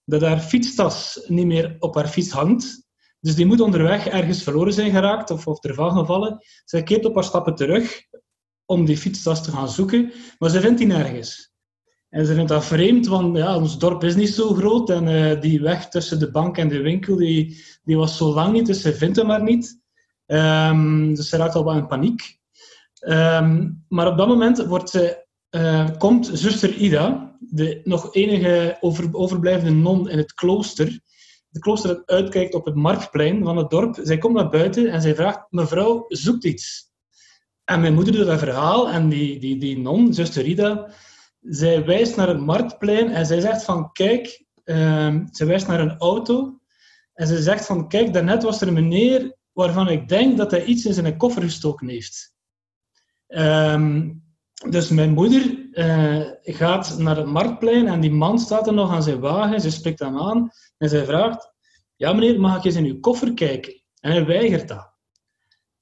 dat 0.04 0.21
haar 0.21 0.40
fietstas 0.40 1.25
niet 1.26 1.47
meer 1.47 1.76
op 1.78 1.95
haar 1.95 2.09
fiets 2.09 2.30
hangt. 2.30 2.88
Dus 3.21 3.35
die 3.35 3.47
moet 3.47 3.61
onderweg 3.61 4.07
ergens 4.07 4.42
verloren 4.42 4.73
zijn 4.73 4.90
geraakt 4.90 5.30
of, 5.30 5.47
of 5.47 5.64
ervan 5.64 5.99
gevallen. 5.99 6.38
Zij 6.64 6.83
keert 6.83 7.04
op 7.04 7.14
haar 7.14 7.25
stappen 7.25 7.54
terug 7.54 8.02
om 8.64 8.85
die 8.85 8.97
fietstas 8.97 9.45
te 9.45 9.50
gaan 9.50 9.69
zoeken, 9.69 10.12
maar 10.38 10.50
ze 10.50 10.61
vindt 10.61 10.78
die 10.78 10.87
nergens. 10.87 11.50
En 12.11 12.26
ze 12.26 12.35
vindt 12.35 12.49
dat 12.49 12.64
vreemd, 12.64 13.07
want 13.07 13.37
ja, 13.37 13.57
ons 13.57 13.79
dorp 13.79 14.05
is 14.05 14.14
niet 14.14 14.29
zo 14.29 14.55
groot 14.55 14.90
en 14.90 15.09
uh, 15.09 15.40
die 15.40 15.61
weg 15.61 15.88
tussen 15.88 16.19
de 16.19 16.31
bank 16.31 16.57
en 16.57 16.69
de 16.69 16.81
winkel 16.81 17.17
die, 17.17 17.64
die 17.83 17.97
was 17.97 18.17
zo 18.17 18.35
lang 18.35 18.52
niet, 18.52 18.67
dus 18.67 18.81
ze 18.81 18.95
vindt 18.95 19.17
hem 19.17 19.26
maar 19.26 19.43
niet. 19.43 19.79
Um, 20.26 21.14
dus 21.14 21.29
ze 21.29 21.37
raakt 21.37 21.55
al 21.55 21.64
wel 21.64 21.75
in 21.75 21.87
paniek. 21.87 22.38
Um, 23.09 23.85
maar 23.88 24.07
op 24.07 24.19
dat 24.19 24.29
moment 24.29 24.67
wordt 24.67 24.90
ze, 24.90 25.26
uh, 25.50 25.88
komt 25.99 26.31
zuster 26.33 26.75
Ida, 26.75 27.37
de 27.38 27.81
nog 27.85 28.14
enige 28.14 28.76
over, 28.81 29.09
overblijvende 29.12 29.81
non 29.81 30.09
in 30.09 30.19
het 30.19 30.35
klooster, 30.35 31.00
het 31.50 31.62
klooster 31.62 31.95
dat 31.95 32.07
uitkijkt 32.07 32.55
op 32.55 32.64
het 32.64 32.75
marktplein 32.75 33.45
van 33.45 33.57
het 33.57 33.71
dorp. 33.71 33.99
Zij 34.02 34.19
komt 34.19 34.35
naar 34.35 34.49
buiten 34.49 34.87
en 34.87 35.02
zij 35.02 35.14
vraagt, 35.14 35.47
mevrouw, 35.49 36.05
zoekt 36.09 36.45
iets. 36.45 36.90
En 37.64 37.81
mijn 37.81 37.95
moeder 37.95 38.12
doet 38.12 38.26
dat 38.26 38.38
verhaal 38.38 38.90
en 38.90 39.09
die, 39.09 39.38
die, 39.38 39.59
die 39.59 39.79
non, 39.79 40.14
zuster 40.14 40.45
Ida, 40.45 40.90
zij 41.40 41.85
wijst 41.85 42.16
naar 42.16 42.28
het 42.28 42.40
marktplein 42.40 43.11
en 43.11 43.26
zij 43.26 43.40
zegt 43.40 43.64
van 43.64 43.92
kijk, 43.92 44.44
um, 44.64 45.28
zij 45.30 45.47
wijst 45.47 45.66
naar 45.66 45.80
een 45.80 45.99
auto 45.99 46.61
en 47.12 47.26
ze 47.26 47.42
zegt 47.42 47.66
van 47.66 47.88
kijk, 47.88 48.12
daarnet 48.12 48.42
was 48.42 48.61
er 48.61 48.68
een 48.68 48.75
meneer 48.75 49.37
waarvan 49.52 49.88
ik 49.88 50.09
denk 50.09 50.37
dat 50.37 50.50
hij 50.50 50.64
iets 50.64 50.85
in 50.85 50.94
zijn 50.94 51.16
koffer 51.16 51.42
gestoken 51.42 51.88
heeft. 51.88 52.35
Um, 53.28 54.23
dus 54.68 54.88
mijn 54.88 55.12
moeder 55.12 55.68
uh, 55.73 56.30
gaat 56.42 56.99
naar 56.99 57.16
het 57.16 57.26
marktplein 57.26 57.88
en 57.88 58.00
die 58.00 58.11
man 58.11 58.38
staat 58.38 58.66
er 58.66 58.73
nog 58.73 58.90
aan 58.90 59.02
zijn 59.02 59.20
wagen. 59.20 59.61
Ze 59.61 59.70
spreekt 59.70 59.99
hem 59.99 60.18
aan 60.18 60.50
en 60.78 60.88
zij 60.88 61.04
vraagt: 61.04 61.52
Ja, 61.97 62.12
meneer, 62.12 62.40
mag 62.40 62.56
ik 62.56 62.64
eens 62.64 62.75
in 62.75 62.85
uw 62.85 63.00
koffer 63.00 63.35
kijken? 63.35 63.82
En 64.00 64.11
hij 64.11 64.26
weigert 64.26 64.68
dat. 64.68 64.89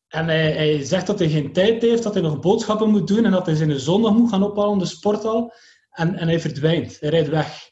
En 0.08 0.26
hij, 0.26 0.84
zegt 0.84 1.06
dat 1.06 1.18
hij 1.18 1.28
geen 1.28 1.52
tijd 1.52 1.82
heeft, 1.82 2.02
dat 2.02 2.14
hij 2.14 2.22
nog 2.22 2.40
boodschappen 2.40 2.90
moet 2.90 3.06
doen 3.06 3.24
en 3.24 3.30
dat 3.30 3.46
hij 3.46 3.54
zijn 3.54 3.80
zoon 3.80 4.00
nog 4.00 4.16
moet 4.16 4.30
gaan 4.30 4.42
ophalen 4.42 4.78
de 4.78 4.86
sporthal. 4.86 5.52
En, 5.90 6.14
en 6.14 6.28
hij 6.28 6.40
verdwijnt, 6.40 7.00
hij 7.00 7.08
rijdt 7.10 7.28
weg. 7.28 7.70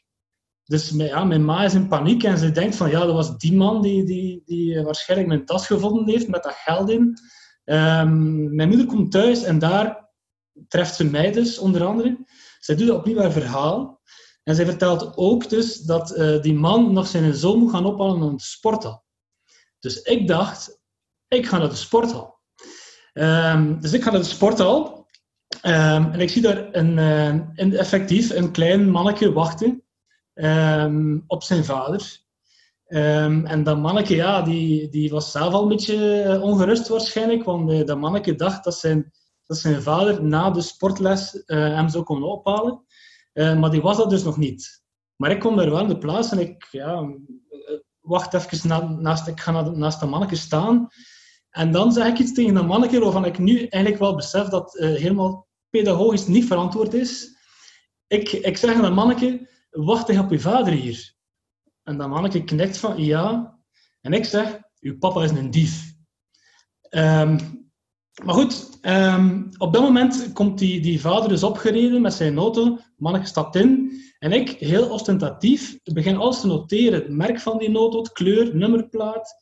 Dus 0.63 0.89
ja, 0.89 1.23
mijn 1.23 1.45
ma 1.45 1.63
is 1.63 1.73
in 1.73 1.87
paniek 1.87 2.23
en 2.23 2.37
ze 2.37 2.51
denkt 2.51 2.75
van 2.75 2.89
ja, 2.89 3.05
dat 3.05 3.13
was 3.13 3.37
die 3.37 3.53
man 3.53 3.81
die, 3.81 4.03
die, 4.03 4.41
die 4.45 4.81
waarschijnlijk 4.81 5.29
mijn 5.29 5.45
tas 5.45 5.67
gevonden 5.67 6.07
heeft 6.07 6.27
met 6.27 6.43
dat 6.43 6.53
geld 6.53 6.89
in. 6.89 7.17
Um, 7.65 8.55
mijn 8.55 8.67
moeder 8.67 8.85
komt 8.85 9.11
thuis 9.11 9.43
en 9.43 9.59
daar 9.59 10.09
treft 10.67 10.95
ze 10.95 11.03
mij 11.03 11.31
dus, 11.31 11.57
onder 11.57 11.85
andere. 11.85 12.25
Zij 12.59 12.75
doet 12.75 12.89
opnieuw 12.89 13.17
haar 13.17 13.31
verhaal. 13.31 14.01
En 14.43 14.55
zij 14.55 14.65
vertelt 14.65 15.17
ook 15.17 15.49
dus 15.49 15.77
dat 15.77 16.17
uh, 16.17 16.41
die 16.41 16.53
man 16.53 16.93
nog 16.93 17.07
zijn 17.07 17.33
zoon 17.33 17.59
moet 17.59 17.71
gaan 17.71 17.85
ophalen 17.85 18.21
om 18.21 18.37
de 18.37 18.43
sporthal. 18.43 19.03
Dus 19.79 20.01
ik 20.01 20.27
dacht, 20.27 20.76
ik 21.27 21.45
ga 21.47 21.57
naar 21.57 21.69
de 21.69 21.75
sporthal. 21.75 22.39
Um, 23.13 23.81
dus 23.81 23.93
ik 23.93 24.03
ga 24.03 24.11
naar 24.11 24.19
de 24.19 24.25
sporthal. 24.25 25.05
Um, 25.65 26.11
en 26.11 26.19
ik 26.19 26.29
zie 26.29 26.41
daar 26.41 26.67
een, 26.71 26.97
uh, 26.97 27.27
een, 27.53 27.77
effectief 27.77 28.29
een 28.29 28.51
klein 28.51 28.89
manneke 28.89 29.33
wachten 29.33 29.83
um, 30.33 31.23
op 31.27 31.43
zijn 31.43 31.65
vader. 31.65 32.25
en 32.87 33.63
dat 33.63 33.77
manneke, 33.77 34.15
ja, 34.15 34.41
die, 34.41 34.89
die 34.89 35.09
was 35.09 35.31
zelf 35.31 35.53
al 35.53 35.61
een 35.61 35.67
beetje 35.67 36.21
eh, 36.21 36.41
ongerust 36.41 36.87
waarschijnlijk, 36.87 37.43
want 37.43 37.71
uh, 37.71 37.85
dat 37.85 37.97
manneke 37.97 38.35
dacht 38.35 38.63
dat 38.63 38.75
zijn, 38.75 39.11
dat 39.45 39.57
zijn 39.57 39.81
vader 39.81 40.23
na 40.23 40.49
de 40.49 40.61
sportles 40.61 41.43
hem 41.45 41.89
zou 41.89 42.03
komen 42.03 42.29
ophalen. 42.29 42.85
maar 43.33 43.69
die 43.69 43.81
was 43.81 43.97
dat 43.97 44.09
dus 44.09 44.23
nog 44.23 44.37
niet. 44.37 44.83
Maar 45.15 45.31
ik 45.31 45.39
kom 45.39 45.55
daar 45.55 45.69
wel 45.69 45.81
in 45.81 45.87
de 45.87 45.97
plaats 45.97 46.31
en 46.31 46.39
ik 46.39 46.67
ja, 46.71 47.09
wacht 48.07 48.33
even 48.33 48.67
na, 48.67 48.87
naast, 48.87 49.27
ik 49.27 49.39
ga 49.39 49.61
naast 49.61 49.99
dat 49.99 50.09
manneke 50.09 50.35
staan. 50.35 50.89
En 51.57 51.71
dan 51.71 51.91
zeg 51.91 52.07
ik 52.07 52.19
iets 52.19 52.33
tegen 52.33 52.53
dat 52.53 52.67
manneke 52.67 52.99
waarvan 52.99 53.25
ik 53.25 53.37
nu 53.37 53.57
eigenlijk 53.57 53.97
wel 53.97 54.15
besef 54.15 54.47
dat 54.47 54.75
uh, 54.75 54.85
helemaal 54.95 55.47
pedagogisch 55.69 56.27
niet 56.27 56.45
verantwoord 56.45 56.93
is. 56.93 57.37
Ik, 58.07 58.31
ik 58.31 58.57
zeg 58.57 58.75
aan 58.75 58.81
dat 58.81 58.93
manneke, 58.93 59.49
wacht 59.69 60.07
je 60.07 60.19
op 60.19 60.31
je 60.31 60.39
vader 60.39 60.73
hier? 60.73 61.13
En 61.83 61.97
dat 61.97 62.09
manneke 62.09 62.43
knikt 62.43 62.77
van 62.77 63.03
ja. 63.03 63.57
En 64.01 64.13
ik 64.13 64.25
zeg, 64.25 64.59
uw 64.79 64.97
papa 64.97 65.23
is 65.23 65.31
een 65.31 65.51
dief. 65.51 65.93
Um, 66.89 67.37
maar 68.23 68.35
goed, 68.35 68.79
um, 68.81 69.49
op 69.57 69.73
dat 69.73 69.81
moment 69.81 70.33
komt 70.33 70.59
die, 70.59 70.81
die 70.81 71.01
vader 71.01 71.29
dus 71.29 71.43
opgereden 71.43 72.01
met 72.01 72.13
zijn 72.13 72.37
auto. 72.37 72.77
Manneke 72.97 73.25
stapt 73.25 73.55
in. 73.55 73.91
En 74.19 74.31
ik, 74.31 74.49
heel 74.49 74.89
ostentatief, 74.89 75.79
begin 75.83 76.17
alles 76.17 76.41
te 76.41 76.47
noteren. 76.47 76.99
Het 76.99 77.09
merk 77.09 77.39
van 77.39 77.57
die 77.57 77.75
auto, 77.75 78.01
kleur, 78.01 78.55
nummerplaat. 78.55 79.35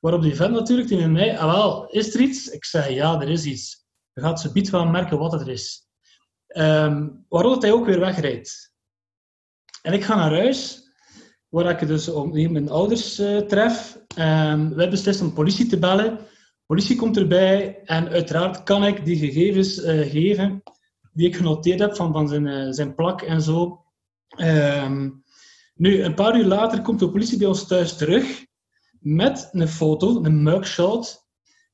Waarop 0.00 0.22
die 0.22 0.36
vent 0.36 0.52
natuurlijk 0.52 0.88
tegen 0.88 1.12
mij, 1.12 1.38
ah 1.38 1.52
wel, 1.52 1.86
is 1.86 2.14
er 2.14 2.20
iets? 2.20 2.48
Ik 2.48 2.64
zeg, 2.64 2.88
ja, 2.88 3.20
er 3.20 3.28
is 3.28 3.44
iets. 3.44 3.86
Je 4.12 4.20
gaat 4.20 4.40
ze 4.40 4.52
biedt 4.52 4.70
wel 4.70 4.86
merken 4.86 5.18
wat 5.18 5.32
het 5.32 5.46
is. 5.46 5.88
Um, 6.56 7.24
waarop 7.28 7.62
hij 7.62 7.72
ook 7.72 7.86
weer 7.86 8.00
wegrijdt. 8.00 8.72
En 9.82 9.92
ik 9.92 10.04
ga 10.04 10.14
naar 10.14 10.34
huis, 10.34 10.90
waar 11.48 11.80
ik 11.80 11.88
dus 11.88 12.08
om, 12.08 12.52
mijn 12.52 12.70
ouders 12.70 13.20
uh, 13.20 13.38
tref. 13.38 13.98
Um, 14.18 14.74
wij 14.74 14.90
beslissen 14.90 15.26
om 15.26 15.34
politie 15.34 15.66
te 15.66 15.78
bellen. 15.78 16.18
Politie 16.66 16.96
komt 16.96 17.16
erbij 17.16 17.80
en 17.84 18.08
uiteraard 18.08 18.62
kan 18.62 18.84
ik 18.84 19.04
die 19.04 19.16
gegevens 19.16 19.78
uh, 19.78 20.10
geven 20.10 20.62
die 21.12 21.26
ik 21.26 21.36
genoteerd 21.36 21.80
heb 21.80 21.96
van, 21.96 22.12
van 22.12 22.28
zijn, 22.28 22.46
uh, 22.46 22.66
zijn 22.70 22.94
plak 22.94 23.22
en 23.22 23.42
zo. 23.42 23.84
Um, 24.36 25.24
nu, 25.74 26.02
een 26.02 26.14
paar 26.14 26.38
uur 26.38 26.44
later 26.44 26.82
komt 26.82 26.98
de 26.98 27.10
politie 27.10 27.38
bij 27.38 27.46
ons 27.46 27.66
thuis 27.66 27.96
terug 27.96 28.48
met 29.00 29.48
een 29.52 29.68
foto, 29.68 30.24
een 30.24 30.42
mugshot. 30.42 31.28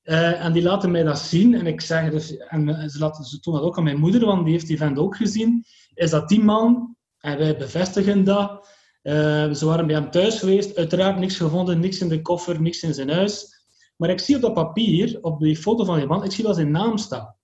Uh, 0.05 0.45
en 0.45 0.53
die 0.53 0.63
laten 0.63 0.91
mij 0.91 1.03
dat 1.03 1.19
zien. 1.19 1.55
En 1.55 1.67
ik 1.67 1.81
zeg, 1.81 2.11
dus, 2.11 2.37
en 2.37 2.91
ze, 2.91 2.99
laten, 2.99 3.25
ze 3.25 3.41
tonen 3.41 3.61
dat 3.61 3.69
ook 3.69 3.79
aan 3.79 3.85
mijn 3.85 3.99
moeder, 3.99 4.25
want 4.25 4.45
die 4.45 4.53
heeft 4.53 4.67
die 4.67 4.77
vent 4.77 4.99
ook 4.99 5.17
gezien. 5.17 5.65
Is 5.95 6.11
dat 6.11 6.29
die 6.29 6.43
man? 6.43 6.97
En 7.19 7.39
wij 7.39 7.57
bevestigen 7.57 8.25
dat. 8.25 8.69
Uh, 9.03 9.53
ze 9.53 9.67
waren 9.67 9.87
bij 9.87 9.97
hem 9.97 10.11
thuis 10.11 10.39
geweest. 10.39 10.77
Uiteraard 10.77 11.19
niks 11.19 11.37
gevonden, 11.37 11.81
niks 11.81 12.01
in 12.01 12.09
de 12.09 12.23
koffer, 12.23 12.61
niks 12.61 12.83
in 12.83 12.95
zijn 12.95 13.11
huis. 13.11 13.55
Maar 13.97 14.11
ik 14.11 14.21
zie 14.21 14.37
op 14.37 14.43
dat 14.43 14.55
papier, 14.55 15.19
op 15.21 15.41
die 15.41 15.57
foto 15.57 15.85
van 15.85 15.99
die 15.99 16.07
man, 16.07 16.25
ik 16.25 16.33
zie 16.33 16.45
wel 16.45 16.55
zijn 16.55 16.71
naam 16.71 16.99
staan. 16.99 17.35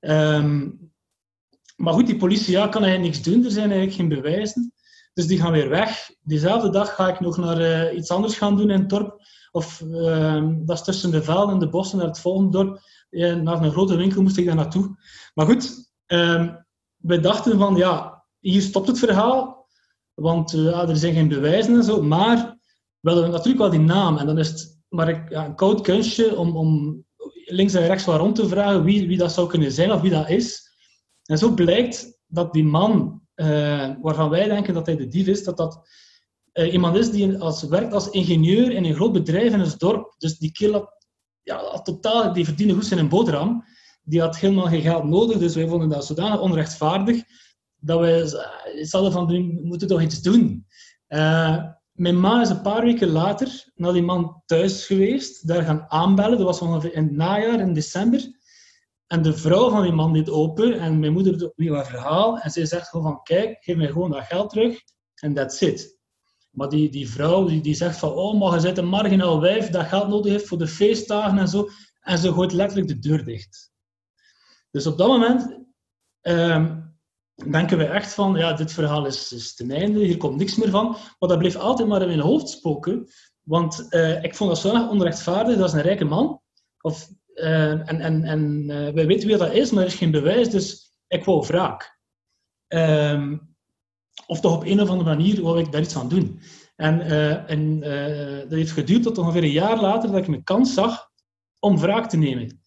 Um, 0.00 0.90
maar 1.76 1.92
goed, 1.92 2.06
die 2.06 2.16
politie 2.16 2.52
ja, 2.52 2.68
kan 2.68 2.82
eigenlijk 2.84 3.14
niks 3.14 3.26
doen. 3.28 3.44
Er 3.44 3.50
zijn 3.50 3.70
eigenlijk 3.70 3.94
geen 3.94 4.08
bewijzen. 4.08 4.72
Dus 5.20 5.28
die 5.28 5.40
gaan 5.40 5.52
weer 5.52 5.68
weg. 5.68 6.10
Diezelfde 6.22 6.70
dag 6.70 6.94
ga 6.94 7.08
ik 7.08 7.20
nog 7.20 7.36
naar 7.36 7.60
eh, 7.60 7.96
iets 7.96 8.10
anders 8.10 8.36
gaan 8.36 8.56
doen 8.56 8.70
in 8.70 8.78
het 8.80 8.88
dorp. 8.88 9.20
Of 9.50 9.80
ehm, 9.80 10.64
dat 10.64 10.78
is 10.78 10.84
tussen 10.84 11.10
de 11.10 11.22
velden 11.22 11.54
en 11.54 11.60
de 11.60 11.68
bossen 11.68 11.98
naar 11.98 12.06
het 12.06 12.18
volgende 12.18 12.50
dorp. 12.50 12.80
Naar 13.42 13.62
een 13.62 13.70
grote 13.70 13.96
winkel 13.96 14.22
moest 14.22 14.36
ik 14.36 14.46
daar 14.46 14.54
naartoe. 14.54 14.96
Maar 15.34 15.46
goed, 15.46 15.92
uh, 16.06 16.54
wij 16.96 17.20
dachten 17.20 17.58
van 17.58 17.76
ja, 17.76 18.24
hier 18.38 18.62
stopt 18.62 18.88
het 18.88 18.98
verhaal. 18.98 19.66
Want 20.14 20.52
uh, 20.52 20.88
er 20.88 20.96
zijn 20.96 21.14
geen 21.14 21.28
bewijzen 21.28 21.74
en 21.74 21.84
zo. 21.84 22.02
Maar 22.02 22.58
we 23.00 23.10
hadden 23.10 23.30
natuurlijk 23.30 23.58
wel 23.58 23.70
die 23.70 23.80
naam. 23.80 24.16
En 24.16 24.26
dan 24.26 24.38
is 24.38 24.48
het 24.48 24.80
maar 24.88 25.08
een, 25.08 25.26
ja, 25.28 25.44
een 25.44 25.54
koud 25.54 25.80
kunstje 25.80 26.36
om, 26.36 26.56
om 26.56 27.04
links 27.44 27.74
en 27.74 27.86
rechts 27.86 28.04
wat 28.04 28.20
rond 28.20 28.34
te 28.34 28.48
vragen 28.48 28.84
wie, 28.84 29.08
wie 29.08 29.18
dat 29.18 29.32
zou 29.32 29.48
kunnen 29.48 29.72
zijn 29.72 29.92
of 29.92 30.00
wie 30.00 30.10
dat 30.10 30.28
is. 30.28 30.68
En 31.24 31.38
zo 31.38 31.54
blijkt 31.54 32.18
dat 32.26 32.52
die 32.52 32.64
man, 32.64 33.19
uh, 33.40 33.90
waarvan 34.02 34.30
wij 34.30 34.48
denken 34.48 34.74
dat 34.74 34.86
hij 34.86 34.96
de 34.96 35.08
dief 35.08 35.26
is, 35.26 35.44
dat 35.44 35.56
dat 35.56 35.88
uh, 36.52 36.72
iemand 36.72 36.96
is 36.96 37.10
die 37.10 37.38
als, 37.38 37.62
werkt 37.62 37.92
als 37.92 38.10
ingenieur 38.10 38.70
in 38.70 38.84
een 38.84 38.94
groot 38.94 39.12
bedrijf 39.12 39.52
in 39.52 39.60
een 39.60 39.72
dorp. 39.78 40.14
Dus 40.18 40.38
die 40.38 40.52
kerel 40.52 40.72
had, 40.72 41.06
ja, 41.42 41.82
totaal, 41.82 42.32
die 42.32 42.44
verdiende 42.44 42.74
goed 42.74 42.86
zijn 42.86 43.08
boterham. 43.08 43.64
Die 44.02 44.20
had 44.20 44.38
helemaal 44.38 44.66
geen 44.66 44.80
geld 44.80 45.04
nodig, 45.04 45.38
dus 45.38 45.54
wij 45.54 45.68
vonden 45.68 45.88
dat 45.88 46.06
zodanig 46.06 46.40
onrechtvaardig 46.40 47.22
dat 47.76 48.00
wij 48.00 48.26
zouden 48.82 49.12
van, 49.12 49.26
we 49.26 49.60
moeten 49.62 49.88
toch 49.88 50.02
iets 50.02 50.22
doen. 50.22 50.66
Mijn 51.92 52.20
ma 52.20 52.40
is 52.40 52.48
een 52.48 52.62
paar 52.62 52.84
weken 52.84 53.08
later 53.08 53.70
naar 53.74 53.92
die 53.92 54.02
man 54.02 54.42
thuis 54.46 54.86
geweest, 54.86 55.46
daar 55.46 55.62
gaan 55.62 55.84
aanbellen. 55.88 56.38
Dat 56.38 56.46
was 56.46 56.60
ongeveer 56.60 56.94
in 56.94 57.02
het 57.02 57.12
najaar, 57.12 57.60
in 57.60 57.72
december. 57.72 58.39
En 59.12 59.22
de 59.22 59.36
vrouw 59.36 59.70
van 59.70 59.82
die 59.82 59.92
man 59.92 60.12
deed 60.12 60.30
open 60.30 60.78
en 60.78 60.98
mijn 60.98 61.12
moeder 61.12 61.38
doet 61.38 61.50
opnieuw 61.50 61.74
haar 61.74 61.86
verhaal. 61.86 62.38
En 62.38 62.50
zij 62.50 62.66
zegt 62.66 62.88
gewoon 62.88 63.06
van, 63.06 63.22
kijk, 63.22 63.62
geef 63.64 63.76
mij 63.76 63.86
gewoon 63.86 64.10
dat 64.10 64.24
geld 64.24 64.50
terug 64.50 64.80
en 65.14 65.34
that's 65.34 65.60
it. 65.60 65.98
Maar 66.50 66.68
die, 66.68 66.90
die 66.90 67.10
vrouw 67.10 67.44
die, 67.44 67.60
die 67.60 67.74
zegt 67.74 67.98
van, 67.98 68.12
oh, 68.12 68.40
maar 68.40 68.54
je 68.54 68.60
zit 68.60 68.78
een 68.78 68.88
marginaal 68.88 69.40
wijf 69.40 69.70
dat 69.70 69.86
geld 69.86 70.08
nodig 70.08 70.32
heeft 70.32 70.46
voor 70.46 70.58
de 70.58 70.66
feestdagen 70.66 71.38
en 71.38 71.48
zo. 71.48 71.68
En 72.00 72.18
ze 72.18 72.32
gooit 72.32 72.52
letterlijk 72.52 72.88
de 72.88 72.98
deur 72.98 73.24
dicht. 73.24 73.72
Dus 74.70 74.86
op 74.86 74.98
dat 74.98 75.08
moment 75.08 75.58
um, 76.22 76.96
denken 77.50 77.78
we 77.78 77.84
echt 77.84 78.14
van, 78.14 78.34
ja, 78.34 78.52
dit 78.52 78.72
verhaal 78.72 79.06
is, 79.06 79.32
is 79.32 79.54
ten 79.54 79.70
einde, 79.70 80.04
hier 80.04 80.16
komt 80.16 80.36
niks 80.36 80.56
meer 80.56 80.70
van. 80.70 80.88
Maar 81.18 81.28
dat 81.28 81.38
bleef 81.38 81.56
altijd 81.56 81.88
maar 81.88 82.02
in 82.02 82.08
mijn 82.08 82.20
hoofd 82.20 82.48
spoken. 82.48 83.08
Want 83.42 83.86
uh, 83.90 84.22
ik 84.22 84.34
vond 84.34 84.50
dat 84.50 84.58
zo 84.58 84.88
onrechtvaardig. 84.88 85.56
Dat 85.56 85.68
is 85.68 85.74
een 85.74 85.80
rijke 85.80 86.04
man. 86.04 86.40
Of, 86.80 87.08
en 87.40 88.00
en, 88.00 88.24
en 88.24 88.64
uh, 88.66 88.88
wij 88.88 89.06
weten 89.06 89.28
wie 89.28 89.36
dat 89.36 89.52
is, 89.52 89.70
maar 89.70 89.82
er 89.82 89.88
is 89.88 89.94
geen 89.94 90.10
bewijs. 90.10 90.48
Dus 90.50 90.90
ik 91.08 91.24
wou 91.24 91.46
wraak. 91.46 91.98
Um, 92.68 93.54
of 94.26 94.40
toch 94.40 94.54
op 94.54 94.64
een 94.64 94.80
of 94.80 94.88
andere 94.88 95.16
manier 95.16 95.42
wou 95.42 95.58
ik 95.58 95.72
daar 95.72 95.80
iets 95.80 95.96
aan 95.96 96.08
doen. 96.08 96.40
En, 96.76 97.00
en 97.46 97.80
dat 98.40 98.58
heeft 98.58 98.72
geduurd 98.72 99.02
tot 99.02 99.18
ongeveer 99.18 99.42
een 99.42 99.50
jaar 99.50 99.80
later 99.80 100.10
dat 100.10 100.20
ik 100.20 100.28
mijn 100.28 100.44
kans 100.44 100.74
zag 100.74 101.08
om 101.58 101.78
wraak 101.78 102.08
te 102.08 102.16
nemen. 102.16 102.62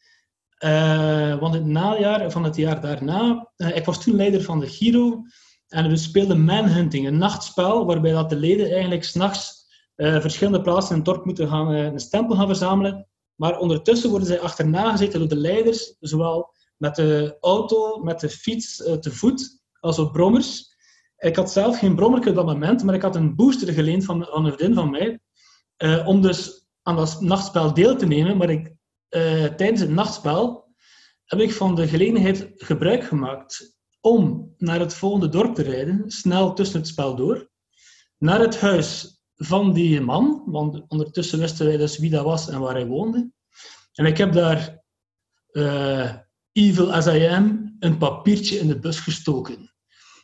Uh, 0.65 1.39
want 1.39 1.53
het 1.53 1.65
najaar 1.65 2.32
van 2.32 2.44
het 2.44 2.56
jaar 2.56 2.82
daarna, 2.82 3.51
ik 3.56 3.86
was 3.86 4.03
toen 4.03 4.15
leider 4.15 4.42
van 4.42 4.60
de 4.60 4.68
Giro 4.68 5.24
en 5.68 5.89
we 5.89 5.96
speelden 5.96 6.44
Manhunting, 6.44 7.08
een 7.08 7.18
nachtspel 7.18 7.86
waarbij 7.86 8.12
dat 8.12 8.30
de 8.30 8.36
leden 8.36 8.72
eigenlijk 8.72 9.03
s'nachts 9.03 9.62
verschillende 9.96 10.62
plaatsen 10.62 10.92
in 10.92 10.96
het 10.96 11.06
dorp 11.06 11.25
moeten 11.25 11.48
gaan 11.48 11.68
een 11.68 12.00
stempel 12.00 12.36
gaan 12.36 12.48
verzamelen. 12.48 13.08
Maar 13.36 13.60
ondertussen 13.60 14.10
worden 14.10 14.28
zij 14.28 14.40
achterna 14.40 14.92
gezeten 14.92 15.20
door 15.20 15.28
de 15.28 15.36
leiders, 15.36 15.96
zowel 16.00 16.54
met 16.78 16.96
de 16.96 17.38
auto, 17.40 17.98
met 17.98 18.20
de 18.20 18.30
fiets, 18.30 18.75
te 18.75 19.12
voet, 19.12 19.62
als 19.80 20.00
op 20.00 20.12
brommers. 20.12 20.75
Ik 21.18 21.36
had 21.36 21.52
zelf 21.52 21.80
geen 21.80 21.96
brommer 21.96 22.28
op 22.28 22.36
dat 22.36 22.46
moment, 22.46 22.84
maar 22.84 22.96
ik 22.96 23.02
had 23.02 23.16
een 23.16 23.36
booster 23.36 23.74
geleend 23.74 24.06
van, 24.06 24.25
van 24.25 24.46
een 24.46 24.54
vriendin 24.54 24.75
van 24.75 24.90
mij, 24.90 25.20
om 26.06 26.22
dus 26.22 26.68
aan 26.84 26.96
dat 26.96 27.22
nachtspel 27.22 27.74
deel 27.74 27.96
te 27.96 28.06
nemen. 28.06 28.38
Maar 28.38 28.50
ik 28.50 28.68
uh, 29.10 29.46
tijdens 29.46 29.80
het 29.80 29.90
nachtspel 29.90 30.74
heb 31.25 31.40
ik 31.40 31.54
van 31.54 31.75
de 31.75 31.88
gelegenheid 31.88 32.52
gebruik 32.56 33.04
gemaakt 33.04 33.78
om 34.02 34.54
naar 34.58 34.80
het 34.80 34.94
volgende 34.94 35.30
dorp 35.30 35.56
te 35.56 35.62
rijden, 35.62 36.12
snel 36.12 36.54
tussen 36.54 36.80
het 36.80 36.88
spel 36.88 37.16
door, 37.16 37.50
naar 38.17 38.39
het 38.39 38.60
huis 38.60 39.22
van 39.36 39.74
die 39.74 40.02
man, 40.02 40.43
want 40.46 40.84
ondertussen 40.88 41.39
wisten 41.39 41.65
wij 41.65 41.78
dus 41.78 41.98
wie 41.98 42.10
dat 42.10 42.24
was 42.24 42.50
en 42.50 42.60
waar 42.60 42.74
hij 42.74 42.86
woonde. 42.86 43.32
En 43.93 44.06
ik 44.06 44.17
heb 44.17 44.34
daar, 44.34 44.82
uh, 45.52 46.13
evil 46.52 46.93
as 46.93 47.08
I 47.08 47.26
am, 47.26 47.76
een 47.80 47.98
papiertje 47.98 48.60
in 48.60 48.67
de 48.67 48.80
bus 48.80 49.00
gestoken. 49.00 49.74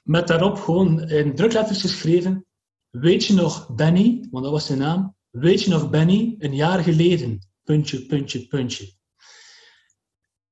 Met 0.04 0.28
daarop 0.28 0.58
gewoon 0.58 1.10
in 1.10 1.36
drukletters 1.36 1.82
geschreven, 1.82 2.45
weet 2.89 3.26
je 3.26 3.34
nog 3.34 3.76
Benny, 3.76 4.28
want 4.32 4.43
dat 4.43 4.54
was 4.54 4.65
zijn 4.65 4.80
naam, 4.80 5.15
weet 5.30 5.62
je 5.63 5.69
nog 5.69 5.89
Benny, 5.89 6.36
een 6.39 6.56
jaar 6.56 6.84
geleden, 6.84 7.48
puntje, 7.63 8.06
puntje, 8.06 8.48
puntje. 8.48 8.98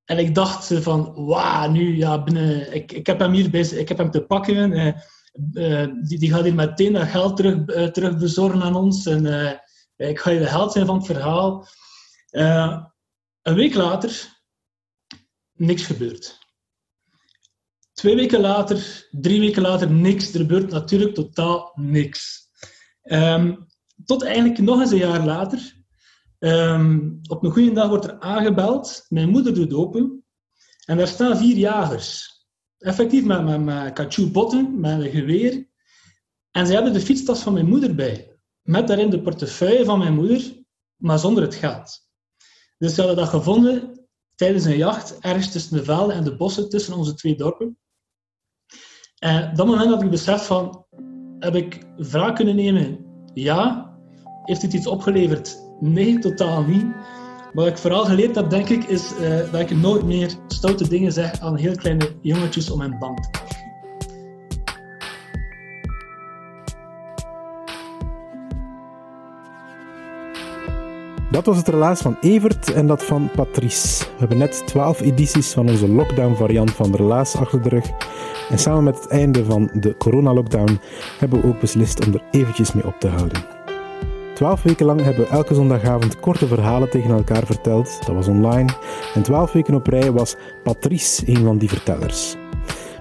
En 0.06 0.18
ik 0.18 0.36
dacht 0.36 0.74
van, 0.74 1.26
wauw, 1.26 1.72
nu, 1.72 1.98
ja, 1.98 2.26
ik, 2.72 2.92
ik 2.92 3.06
heb 3.06 3.20
hem 3.20 3.32
hier 3.32 3.50
bij, 3.50 3.62
ik 3.62 3.88
heb 3.88 3.98
hem 3.98 4.12
te 4.12 4.22
pakken. 4.22 4.72
Uh, 4.72 4.94
die, 5.38 6.20
die 6.20 6.30
gaat 6.30 6.44
hier 6.44 6.56
meteen 6.56 6.94
dat 6.94 7.08
geld 7.08 7.38
terug, 7.38 7.92
terug 7.92 8.18
bezorgen 8.18 8.62
aan 8.62 8.76
ons. 8.76 9.06
En 9.06 9.26
ik 9.96 10.20
ga 10.20 10.30
je 10.30 10.40
de 10.40 10.50
held 10.50 10.72
zijn 10.72 10.86
van 10.86 10.98
het 10.98 11.06
verhaal. 11.06 11.68
een 13.42 13.56
week 13.56 13.74
later, 13.74 14.42
niks 15.54 15.84
gebeurt. 15.84 16.46
Twee 17.94 18.16
weken 18.16 18.40
later, 18.40 19.08
drie 19.12 19.40
weken 19.40 19.62
later, 19.62 19.92
niks. 19.92 20.34
Er 20.34 20.40
gebeurt 20.40 20.72
natuurlijk 20.72 21.16
totaal 21.16 21.72
niks. 21.76 22.50
Um, 23.04 23.68
tot 24.06 24.24
eigenlijk 24.24 24.60
nog 24.60 24.80
eens 24.80 24.92
een 24.92 24.98
jaar 24.98 25.26
later, 25.26 25.76
Um, 26.40 27.20
op 27.30 27.44
een 27.44 27.52
goede 27.52 27.72
dag 27.72 27.88
wordt 27.88 28.06
er 28.06 28.20
aangebeld. 28.20 29.06
Mijn 29.10 29.30
moeder 29.30 29.54
doet 29.54 29.74
open. 29.74 30.26
En 30.86 30.98
daar 30.98 31.08
staan 31.08 31.38
vier 31.38 31.58
jagers. 31.58 32.37
Effectief 32.78 33.26
met, 33.26 33.44
met, 33.44 33.60
met 33.98 34.32
botten, 34.32 34.80
met 34.80 35.02
een 35.02 35.12
geweer. 35.12 35.68
En 36.52 36.68
ze 36.68 36.74
hebben 36.74 36.94
de 36.94 37.00
fietstas 37.00 37.42
van 37.42 37.54
mijn 37.54 37.68
moeder 37.68 37.96
bij. 37.96 38.40
Met 38.62 38.88
daarin 38.88 39.10
de 39.10 39.22
portefeuille 39.22 39.86
van 39.86 40.00
mijn 40.00 40.14
moeder, 40.14 40.64
maar 40.96 41.20
zonder 41.20 41.44
het 41.44 41.56
geld. 41.56 42.08
Dus 42.78 42.94
ze 42.94 43.02
hadden 43.02 43.20
dat 43.20 43.30
gevonden 43.30 44.08
tijdens 44.36 44.66
een 44.66 44.78
jacht, 44.78 45.20
ergens 45.20 45.52
tussen 45.52 45.78
de 45.78 45.84
velden 45.84 46.16
en 46.16 46.24
de 46.24 46.36
bossen, 46.36 46.70
tussen 46.70 46.94
onze 46.94 47.14
twee 47.14 47.36
dorpen. 47.36 47.78
En 49.18 49.50
op 49.50 49.56
dat 49.56 49.68
moment 49.68 49.90
had 49.90 50.02
ik 50.02 50.10
beseft 50.10 50.46
van, 50.46 50.86
heb 51.40 51.56
ik 51.56 51.86
wraak 51.98 52.36
kunnen 52.36 52.56
nemen? 52.56 53.06
Ja. 53.34 53.86
Heeft 54.44 54.62
het 54.62 54.74
iets 54.74 54.88
opgeleverd? 54.88 55.58
Nee, 55.80 56.20
totaal 56.20 56.64
niet. 56.64 56.86
Wat 57.58 57.68
ik 57.68 57.78
vooral 57.78 58.06
geleerd 58.06 58.36
heb, 58.36 58.50
denk 58.50 58.70
ik, 58.70 58.84
is 58.84 59.14
uh, 59.20 59.52
dat 59.52 59.60
ik 59.60 59.78
nooit 59.78 60.04
meer 60.04 60.36
stoute 60.48 60.90
dingen 60.90 61.12
zeg 61.12 61.40
aan 61.40 61.56
heel 61.56 61.76
kleine 61.76 62.12
jongetjes 62.22 62.70
om 62.70 62.82
hen 62.82 62.98
bang 63.00 63.20
te 63.20 63.30
maken. 63.32 63.56
Dat 71.32 71.46
was 71.46 71.58
het 71.58 71.68
relaas 71.68 72.02
van 72.02 72.18
Evert 72.22 72.74
en 72.74 72.88
dat 72.88 73.04
van 73.04 73.30
Patrice. 73.36 74.04
We 74.04 74.18
hebben 74.18 74.38
net 74.38 74.68
12 74.68 75.02
edities 75.02 75.52
van 75.52 75.70
onze 75.70 75.88
lockdown-variant 75.88 76.72
van 76.72 76.92
de 76.92 76.98
relaas 76.98 77.36
achter 77.36 77.62
de 77.62 77.70
rug. 77.70 77.86
En 78.50 78.60
samen 78.60 78.84
met 78.84 78.96
het 78.96 79.08
einde 79.08 79.46
van 79.46 79.70
de 79.74 79.98
coronalockdown 79.98 80.80
hebben 81.20 81.42
we 81.42 81.48
ook 81.48 81.60
beslist 81.60 82.06
om 82.06 82.14
er 82.14 82.24
eventjes 82.32 82.74
mee 82.74 82.86
op 82.86 83.00
te 83.00 83.08
houden. 83.08 83.57
Twaalf 84.38 84.64
weken 84.64 84.86
lang 84.86 85.02
hebben 85.02 85.24
we 85.24 85.30
elke 85.30 85.54
zondagavond 85.54 86.20
korte 86.20 86.48
verhalen 86.48 86.90
tegen 86.90 87.12
elkaar 87.12 87.46
verteld. 87.46 88.00
Dat 88.06 88.16
was 88.16 88.28
online. 88.28 88.74
En 89.14 89.22
twaalf 89.22 89.52
weken 89.52 89.74
op 89.76 89.88
rij 89.88 90.12
was 90.12 90.36
Patrice 90.64 91.24
een 91.26 91.44
van 91.44 91.58
die 91.58 91.70
vertellers. 91.70 92.36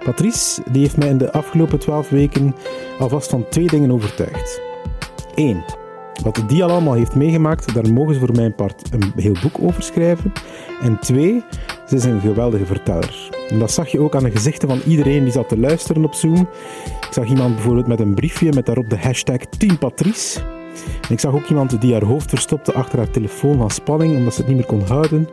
Patrice 0.05 0.63
die 0.71 0.83
heeft 0.83 0.97
mij 0.97 1.09
in 1.09 1.19
de 1.19 1.33
afgelopen 1.33 1.79
twaalf 1.79 2.09
weken 2.09 2.55
alvast 2.99 3.31
van 3.31 3.49
twee 3.49 3.67
dingen 3.67 3.93
overtuigd. 3.93 4.61
Eén, 5.35 5.65
wat 6.23 6.43
die 6.47 6.65
al 6.65 6.71
allemaal 6.71 6.95
heeft 6.95 7.15
meegemaakt, 7.15 7.75
daar 7.75 7.93
mogen 7.93 8.15
ze 8.15 8.21
voor 8.21 8.35
mijn 8.35 8.55
part 8.55 8.93
een 8.93 9.13
heel 9.17 9.37
boek 9.43 9.59
over 9.61 9.83
schrijven. 9.83 10.33
En 10.83 10.99
twee, 10.99 11.45
ze 11.87 11.97
is 11.97 12.05
een 12.05 12.21
geweldige 12.21 12.67
verteller. 12.67 13.29
En 13.49 13.59
dat 13.59 13.71
zag 13.71 13.89
je 13.89 14.01
ook 14.01 14.15
aan 14.15 14.25
de 14.25 14.31
gezichten 14.31 14.69
van 14.69 14.81
iedereen 14.87 15.23
die 15.23 15.33
zat 15.33 15.49
te 15.49 15.59
luisteren 15.59 16.05
op 16.05 16.15
Zoom. 16.15 16.49
Ik 16.85 17.13
zag 17.13 17.29
iemand 17.29 17.55
bijvoorbeeld 17.55 17.87
met 17.87 18.01
een 18.01 18.15
briefje 18.15 18.53
met 18.53 18.67
daarop 18.67 18.91
de 18.91 18.99
hashtag 18.99 19.39
Team 19.39 19.79
Patrice 19.79 20.41
ik 21.09 21.21
zag 21.21 21.35
ook 21.35 21.49
iemand 21.49 21.81
die 21.81 21.93
haar 21.93 22.05
hoofd 22.05 22.29
verstopte 22.29 22.73
achter 22.73 22.99
haar 22.99 23.11
telefoon 23.11 23.57
van 23.59 23.71
spanning, 23.71 24.17
omdat 24.17 24.35
ze 24.35 24.39
het 24.39 24.49
niet 24.49 24.57
meer 24.57 24.67
kon 24.67 24.83
houden. 24.83 25.29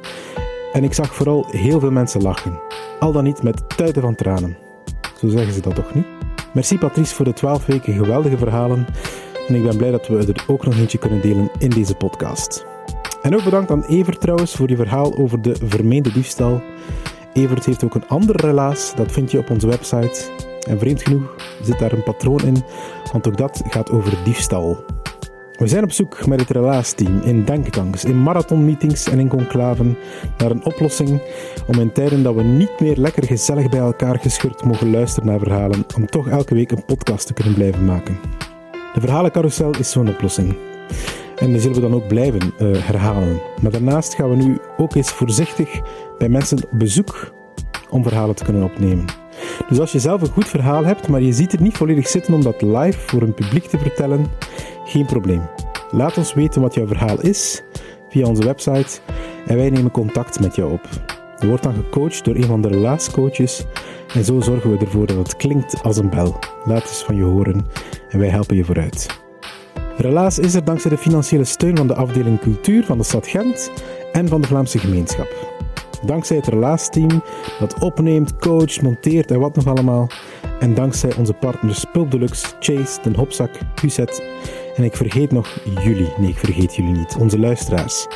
En 0.74 0.84
ik 0.84 0.94
zag 0.94 1.16
vooral 1.16 1.46
heel 1.50 1.80
veel 1.80 1.92
mensen 1.92 2.22
lachen. 2.22 2.60
Al 3.00 3.12
dan 3.12 3.24
niet 3.24 3.44
met 3.44 3.78
tuiten 3.78 4.02
van 4.02 4.16
tranen. 4.16 4.58
Zo 5.20 5.28
zeggen 5.28 5.54
ze 5.54 5.62
dat 5.62 5.76
toch 5.76 5.94
niet? 5.94 6.06
Merci 6.54 6.78
Patrice 6.78 7.16
voor 7.16 7.26
de 7.26 7.34
12 7.34 7.66
weken 7.66 7.94
geweldige 7.94 8.38
verhalen. 8.38 8.86
En 9.48 9.56
ik 9.56 9.64
ben 9.64 9.78
blij 9.78 9.92
dat 9.92 10.08
we 10.08 10.18
er 10.18 10.44
ook 10.48 10.66
nog 10.66 10.78
eentje 10.78 10.98
kunnen 10.98 11.22
delen 11.22 11.50
in 11.58 11.70
deze 11.70 11.96
podcast. 11.96 12.66
En 13.22 13.36
ook 13.36 13.44
bedankt 13.44 13.72
aan 13.72 13.86
Evert 13.86 14.22
trouwens 14.22 14.56
voor 14.56 14.70
je 14.70 14.76
verhaal 14.76 15.18
over 15.18 15.42
de 15.42 15.56
vermeende 15.64 16.12
diefstal. 16.12 16.62
Evert 17.34 17.66
heeft 17.66 17.84
ook 17.84 17.96
een 17.96 18.08
ander 18.08 18.36
relaas, 18.36 18.96
dat 18.96 19.12
vind 19.12 19.32
je 19.32 19.38
op 19.38 19.50
onze 19.50 19.68
website. 19.68 20.22
En 20.68 20.80
vreemd 20.80 21.02
genoeg 21.02 21.36
zit 21.62 21.80
daar 21.80 21.92
een 21.92 22.04
patroon 22.04 22.42
in, 22.42 22.64
want 23.12 23.28
ook 23.28 23.38
dat 23.38 23.62
gaat 23.70 23.92
over 23.92 24.18
diefstal. 24.24 24.84
We 25.54 25.68
zijn 25.68 25.84
op 25.84 25.92
zoek 25.92 26.28
met 26.28 26.40
het 26.40 26.50
relaasteam 26.50 27.22
in 27.22 27.44
denktanks, 27.44 28.06
in 28.06 28.24
marathonmeetings 28.24 29.10
en 29.10 29.20
in 29.20 29.28
conclaven 29.28 29.98
naar 30.38 30.52
een 30.52 30.66
oplossing 30.66 31.22
om 31.68 31.80
in 31.80 31.92
tijden 31.92 32.24
dat 32.24 32.36
we 32.36 32.44
niet 32.44 32.80
meer 32.80 32.96
lekker 32.96 33.24
gezellig 33.24 33.70
bij 33.70 33.80
elkaar 33.80 34.20
gescheurd 34.20 34.64
mogen 34.64 34.92
luisteren 34.92 35.30
naar 35.30 35.40
verhalen, 35.40 35.86
om 35.96 36.06
toch 36.06 36.28
elke 36.28 36.54
week 36.54 36.72
een 36.72 36.86
podcast 36.86 37.28
te 37.28 37.34
kunnen 37.34 37.54
blijven 37.54 37.86
maken. 37.86 38.18
De 38.94 39.00
verhalencarousel 39.00 39.72
is 39.80 39.92
zo'n 39.92 40.10
oplossing. 40.10 40.56
En 41.36 41.52
die 41.52 41.60
zullen 41.60 41.76
we 41.76 41.82
dan 41.82 41.94
ook 41.94 42.08
blijven 42.08 42.54
uh, 42.60 42.78
herhalen. 42.78 43.42
Maar 43.62 43.72
daarnaast 43.72 44.16
gaan 44.16 44.30
we 44.30 44.36
nu 44.36 44.58
ook 44.78 44.96
eens 44.96 45.12
voorzichtig 45.12 45.82
bij 46.18 46.30
mensen 46.30 46.58
op 46.64 46.70
bezoek 46.72 47.34
om 47.90 48.04
verhalen 48.04 48.36
te 48.36 48.44
kunnen 48.44 48.64
opnemen. 48.64 49.06
Dus 49.70 49.80
als 49.80 49.92
je 49.92 50.00
zelf 50.00 50.22
een 50.22 50.32
goed 50.32 50.48
verhaal 50.48 50.86
hebt, 50.86 51.08
maar 51.08 51.22
je 51.22 51.34
ziet 51.34 51.52
het 51.52 51.62
niet 51.62 51.78
volledig 51.78 52.08
zitten 52.08 52.34
om 52.34 52.44
dat 52.44 52.62
live 52.62 53.00
voor 53.00 53.22
een 53.22 53.34
publiek 53.34 53.66
te 53.66 53.78
vertellen, 53.78 54.28
geen 54.86 55.06
probleem. 55.06 55.42
Laat 55.92 56.18
ons 56.18 56.34
weten 56.34 56.62
wat 56.62 56.74
jouw 56.74 56.88
verhaal 56.88 57.22
is 57.22 57.64
via 58.10 58.28
onze 58.28 58.46
website 58.46 59.00
en 59.48 59.56
wij 59.56 59.70
nemen 59.70 59.92
contact 59.92 60.40
met 60.40 60.56
jou 60.56 60.72
op. 60.72 60.90
Je 61.40 61.48
wordt 61.48 61.64
dan 61.64 61.74
gecoacht 61.74 62.26
door 62.26 62.36
een 62.36 62.44
van 62.44 62.62
de 62.62 62.68
relaascoaches 62.68 63.66
en 64.14 64.24
zo 64.24 64.42
zorgen 64.42 64.72
we 64.72 64.78
ervoor 64.78 65.08
dat 65.08 65.18
het 65.18 65.36
klinkt 65.36 65.84
als 65.84 65.98
een 65.98 66.10
bel. 66.10 66.40
Laat 66.66 66.82
eens 66.82 67.04
van 67.04 67.16
je 67.16 67.24
horen 67.24 67.66
en 68.10 68.20
wij 68.20 68.30
helpen 68.30 68.56
je 68.56 68.66
vooruit. 68.66 69.22
Relaas 69.98 70.40
is 70.40 70.54
er 70.54 70.64
dankzij 70.64 70.90
de 70.90 70.98
financiële 70.98 71.44
steun 71.44 71.78
van 71.78 71.88
de 71.88 71.96
afdeling 71.96 72.40
cultuur 72.40 72.86
van 72.86 72.98
de 72.98 73.04
stad 73.04 73.28
Gent 73.28 73.72
en 74.12 74.28
van 74.28 74.42
de 74.42 74.48
Vlaamse 74.48 74.78
gemeenschap. 74.78 75.54
Dankzij 76.06 76.38
het 76.38 76.48
relaasteam 76.48 77.24
dat 77.60 77.80
opneemt, 77.80 78.36
coacht, 78.36 78.82
monteert 78.82 79.32
en 79.32 79.40
wat 79.40 79.56
nog 79.56 79.68
allemaal. 79.68 80.08
En 80.60 80.74
dankzij 80.74 81.16
onze 81.18 81.34
partners 81.34 81.86
Pulp 81.92 82.12
Deluxe, 82.12 82.46
Chase, 82.60 83.02
Den 83.02 83.16
Hopzak, 83.16 83.50
Huset. 83.82 84.24
En 84.76 84.84
ik 84.84 84.96
vergeet 84.96 85.32
nog 85.32 85.60
jullie. 85.84 86.14
Nee, 86.18 86.30
ik 86.30 86.38
vergeet 86.38 86.76
jullie 86.76 86.92
niet. 86.92 87.16
Onze 87.20 87.40
luisteraars. 87.40 88.08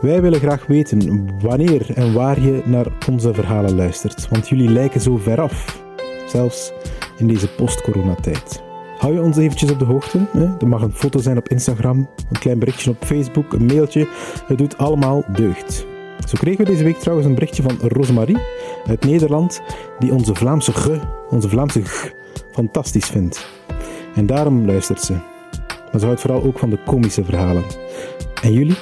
Wij 0.00 0.22
willen 0.22 0.40
graag 0.40 0.66
weten 0.66 1.28
wanneer 1.40 1.94
en 1.94 2.12
waar 2.12 2.40
je 2.40 2.62
naar 2.64 2.86
onze 3.10 3.34
verhalen 3.34 3.74
luistert. 3.76 4.28
Want 4.28 4.48
jullie 4.48 4.70
lijken 4.70 5.00
zo 5.00 5.16
ver 5.16 5.40
af. 5.40 5.82
Zelfs 6.26 6.72
in 7.16 7.26
deze 7.26 7.48
post-coronatijd. 7.48 8.62
Hou 8.98 9.12
je 9.12 9.20
ons 9.20 9.36
eventjes 9.36 9.70
op 9.70 9.78
de 9.78 9.84
hoogte. 9.84 10.26
Hè? 10.30 10.44
Er 10.58 10.68
mag 10.68 10.82
een 10.82 10.92
foto 10.92 11.18
zijn 11.18 11.36
op 11.36 11.48
Instagram, 11.48 11.98
een 12.30 12.38
klein 12.38 12.58
berichtje 12.58 12.90
op 12.90 13.04
Facebook, 13.04 13.52
een 13.52 13.66
mailtje. 13.66 14.08
Het 14.46 14.58
doet 14.58 14.78
allemaal 14.78 15.24
deugd. 15.32 15.86
Zo 16.26 16.34
kregen 16.38 16.64
we 16.64 16.70
deze 16.70 16.84
week 16.84 16.98
trouwens 16.98 17.28
een 17.28 17.34
berichtje 17.34 17.62
van 17.62 17.78
Rosemarie 17.80 18.38
uit 18.86 19.04
Nederland, 19.04 19.62
die 19.98 20.12
onze 20.12 20.34
Vlaamse 20.34 21.00
onze 21.30 21.48
Vlaamse 21.48 21.84
g, 21.84 22.12
fantastisch 22.50 23.06
vindt. 23.06 23.48
En 24.14 24.26
daarom 24.26 24.66
luistert 24.66 25.00
ze. 25.00 25.35
Maar 25.96 26.04
ze 26.04 26.10
houdt 26.10 26.26
vooral 26.26 26.48
ook 26.48 26.58
van 26.58 26.70
de 26.70 26.78
komische 26.84 27.24
verhalen. 27.24 27.64
En 28.42 28.52
jullie? 28.52 28.76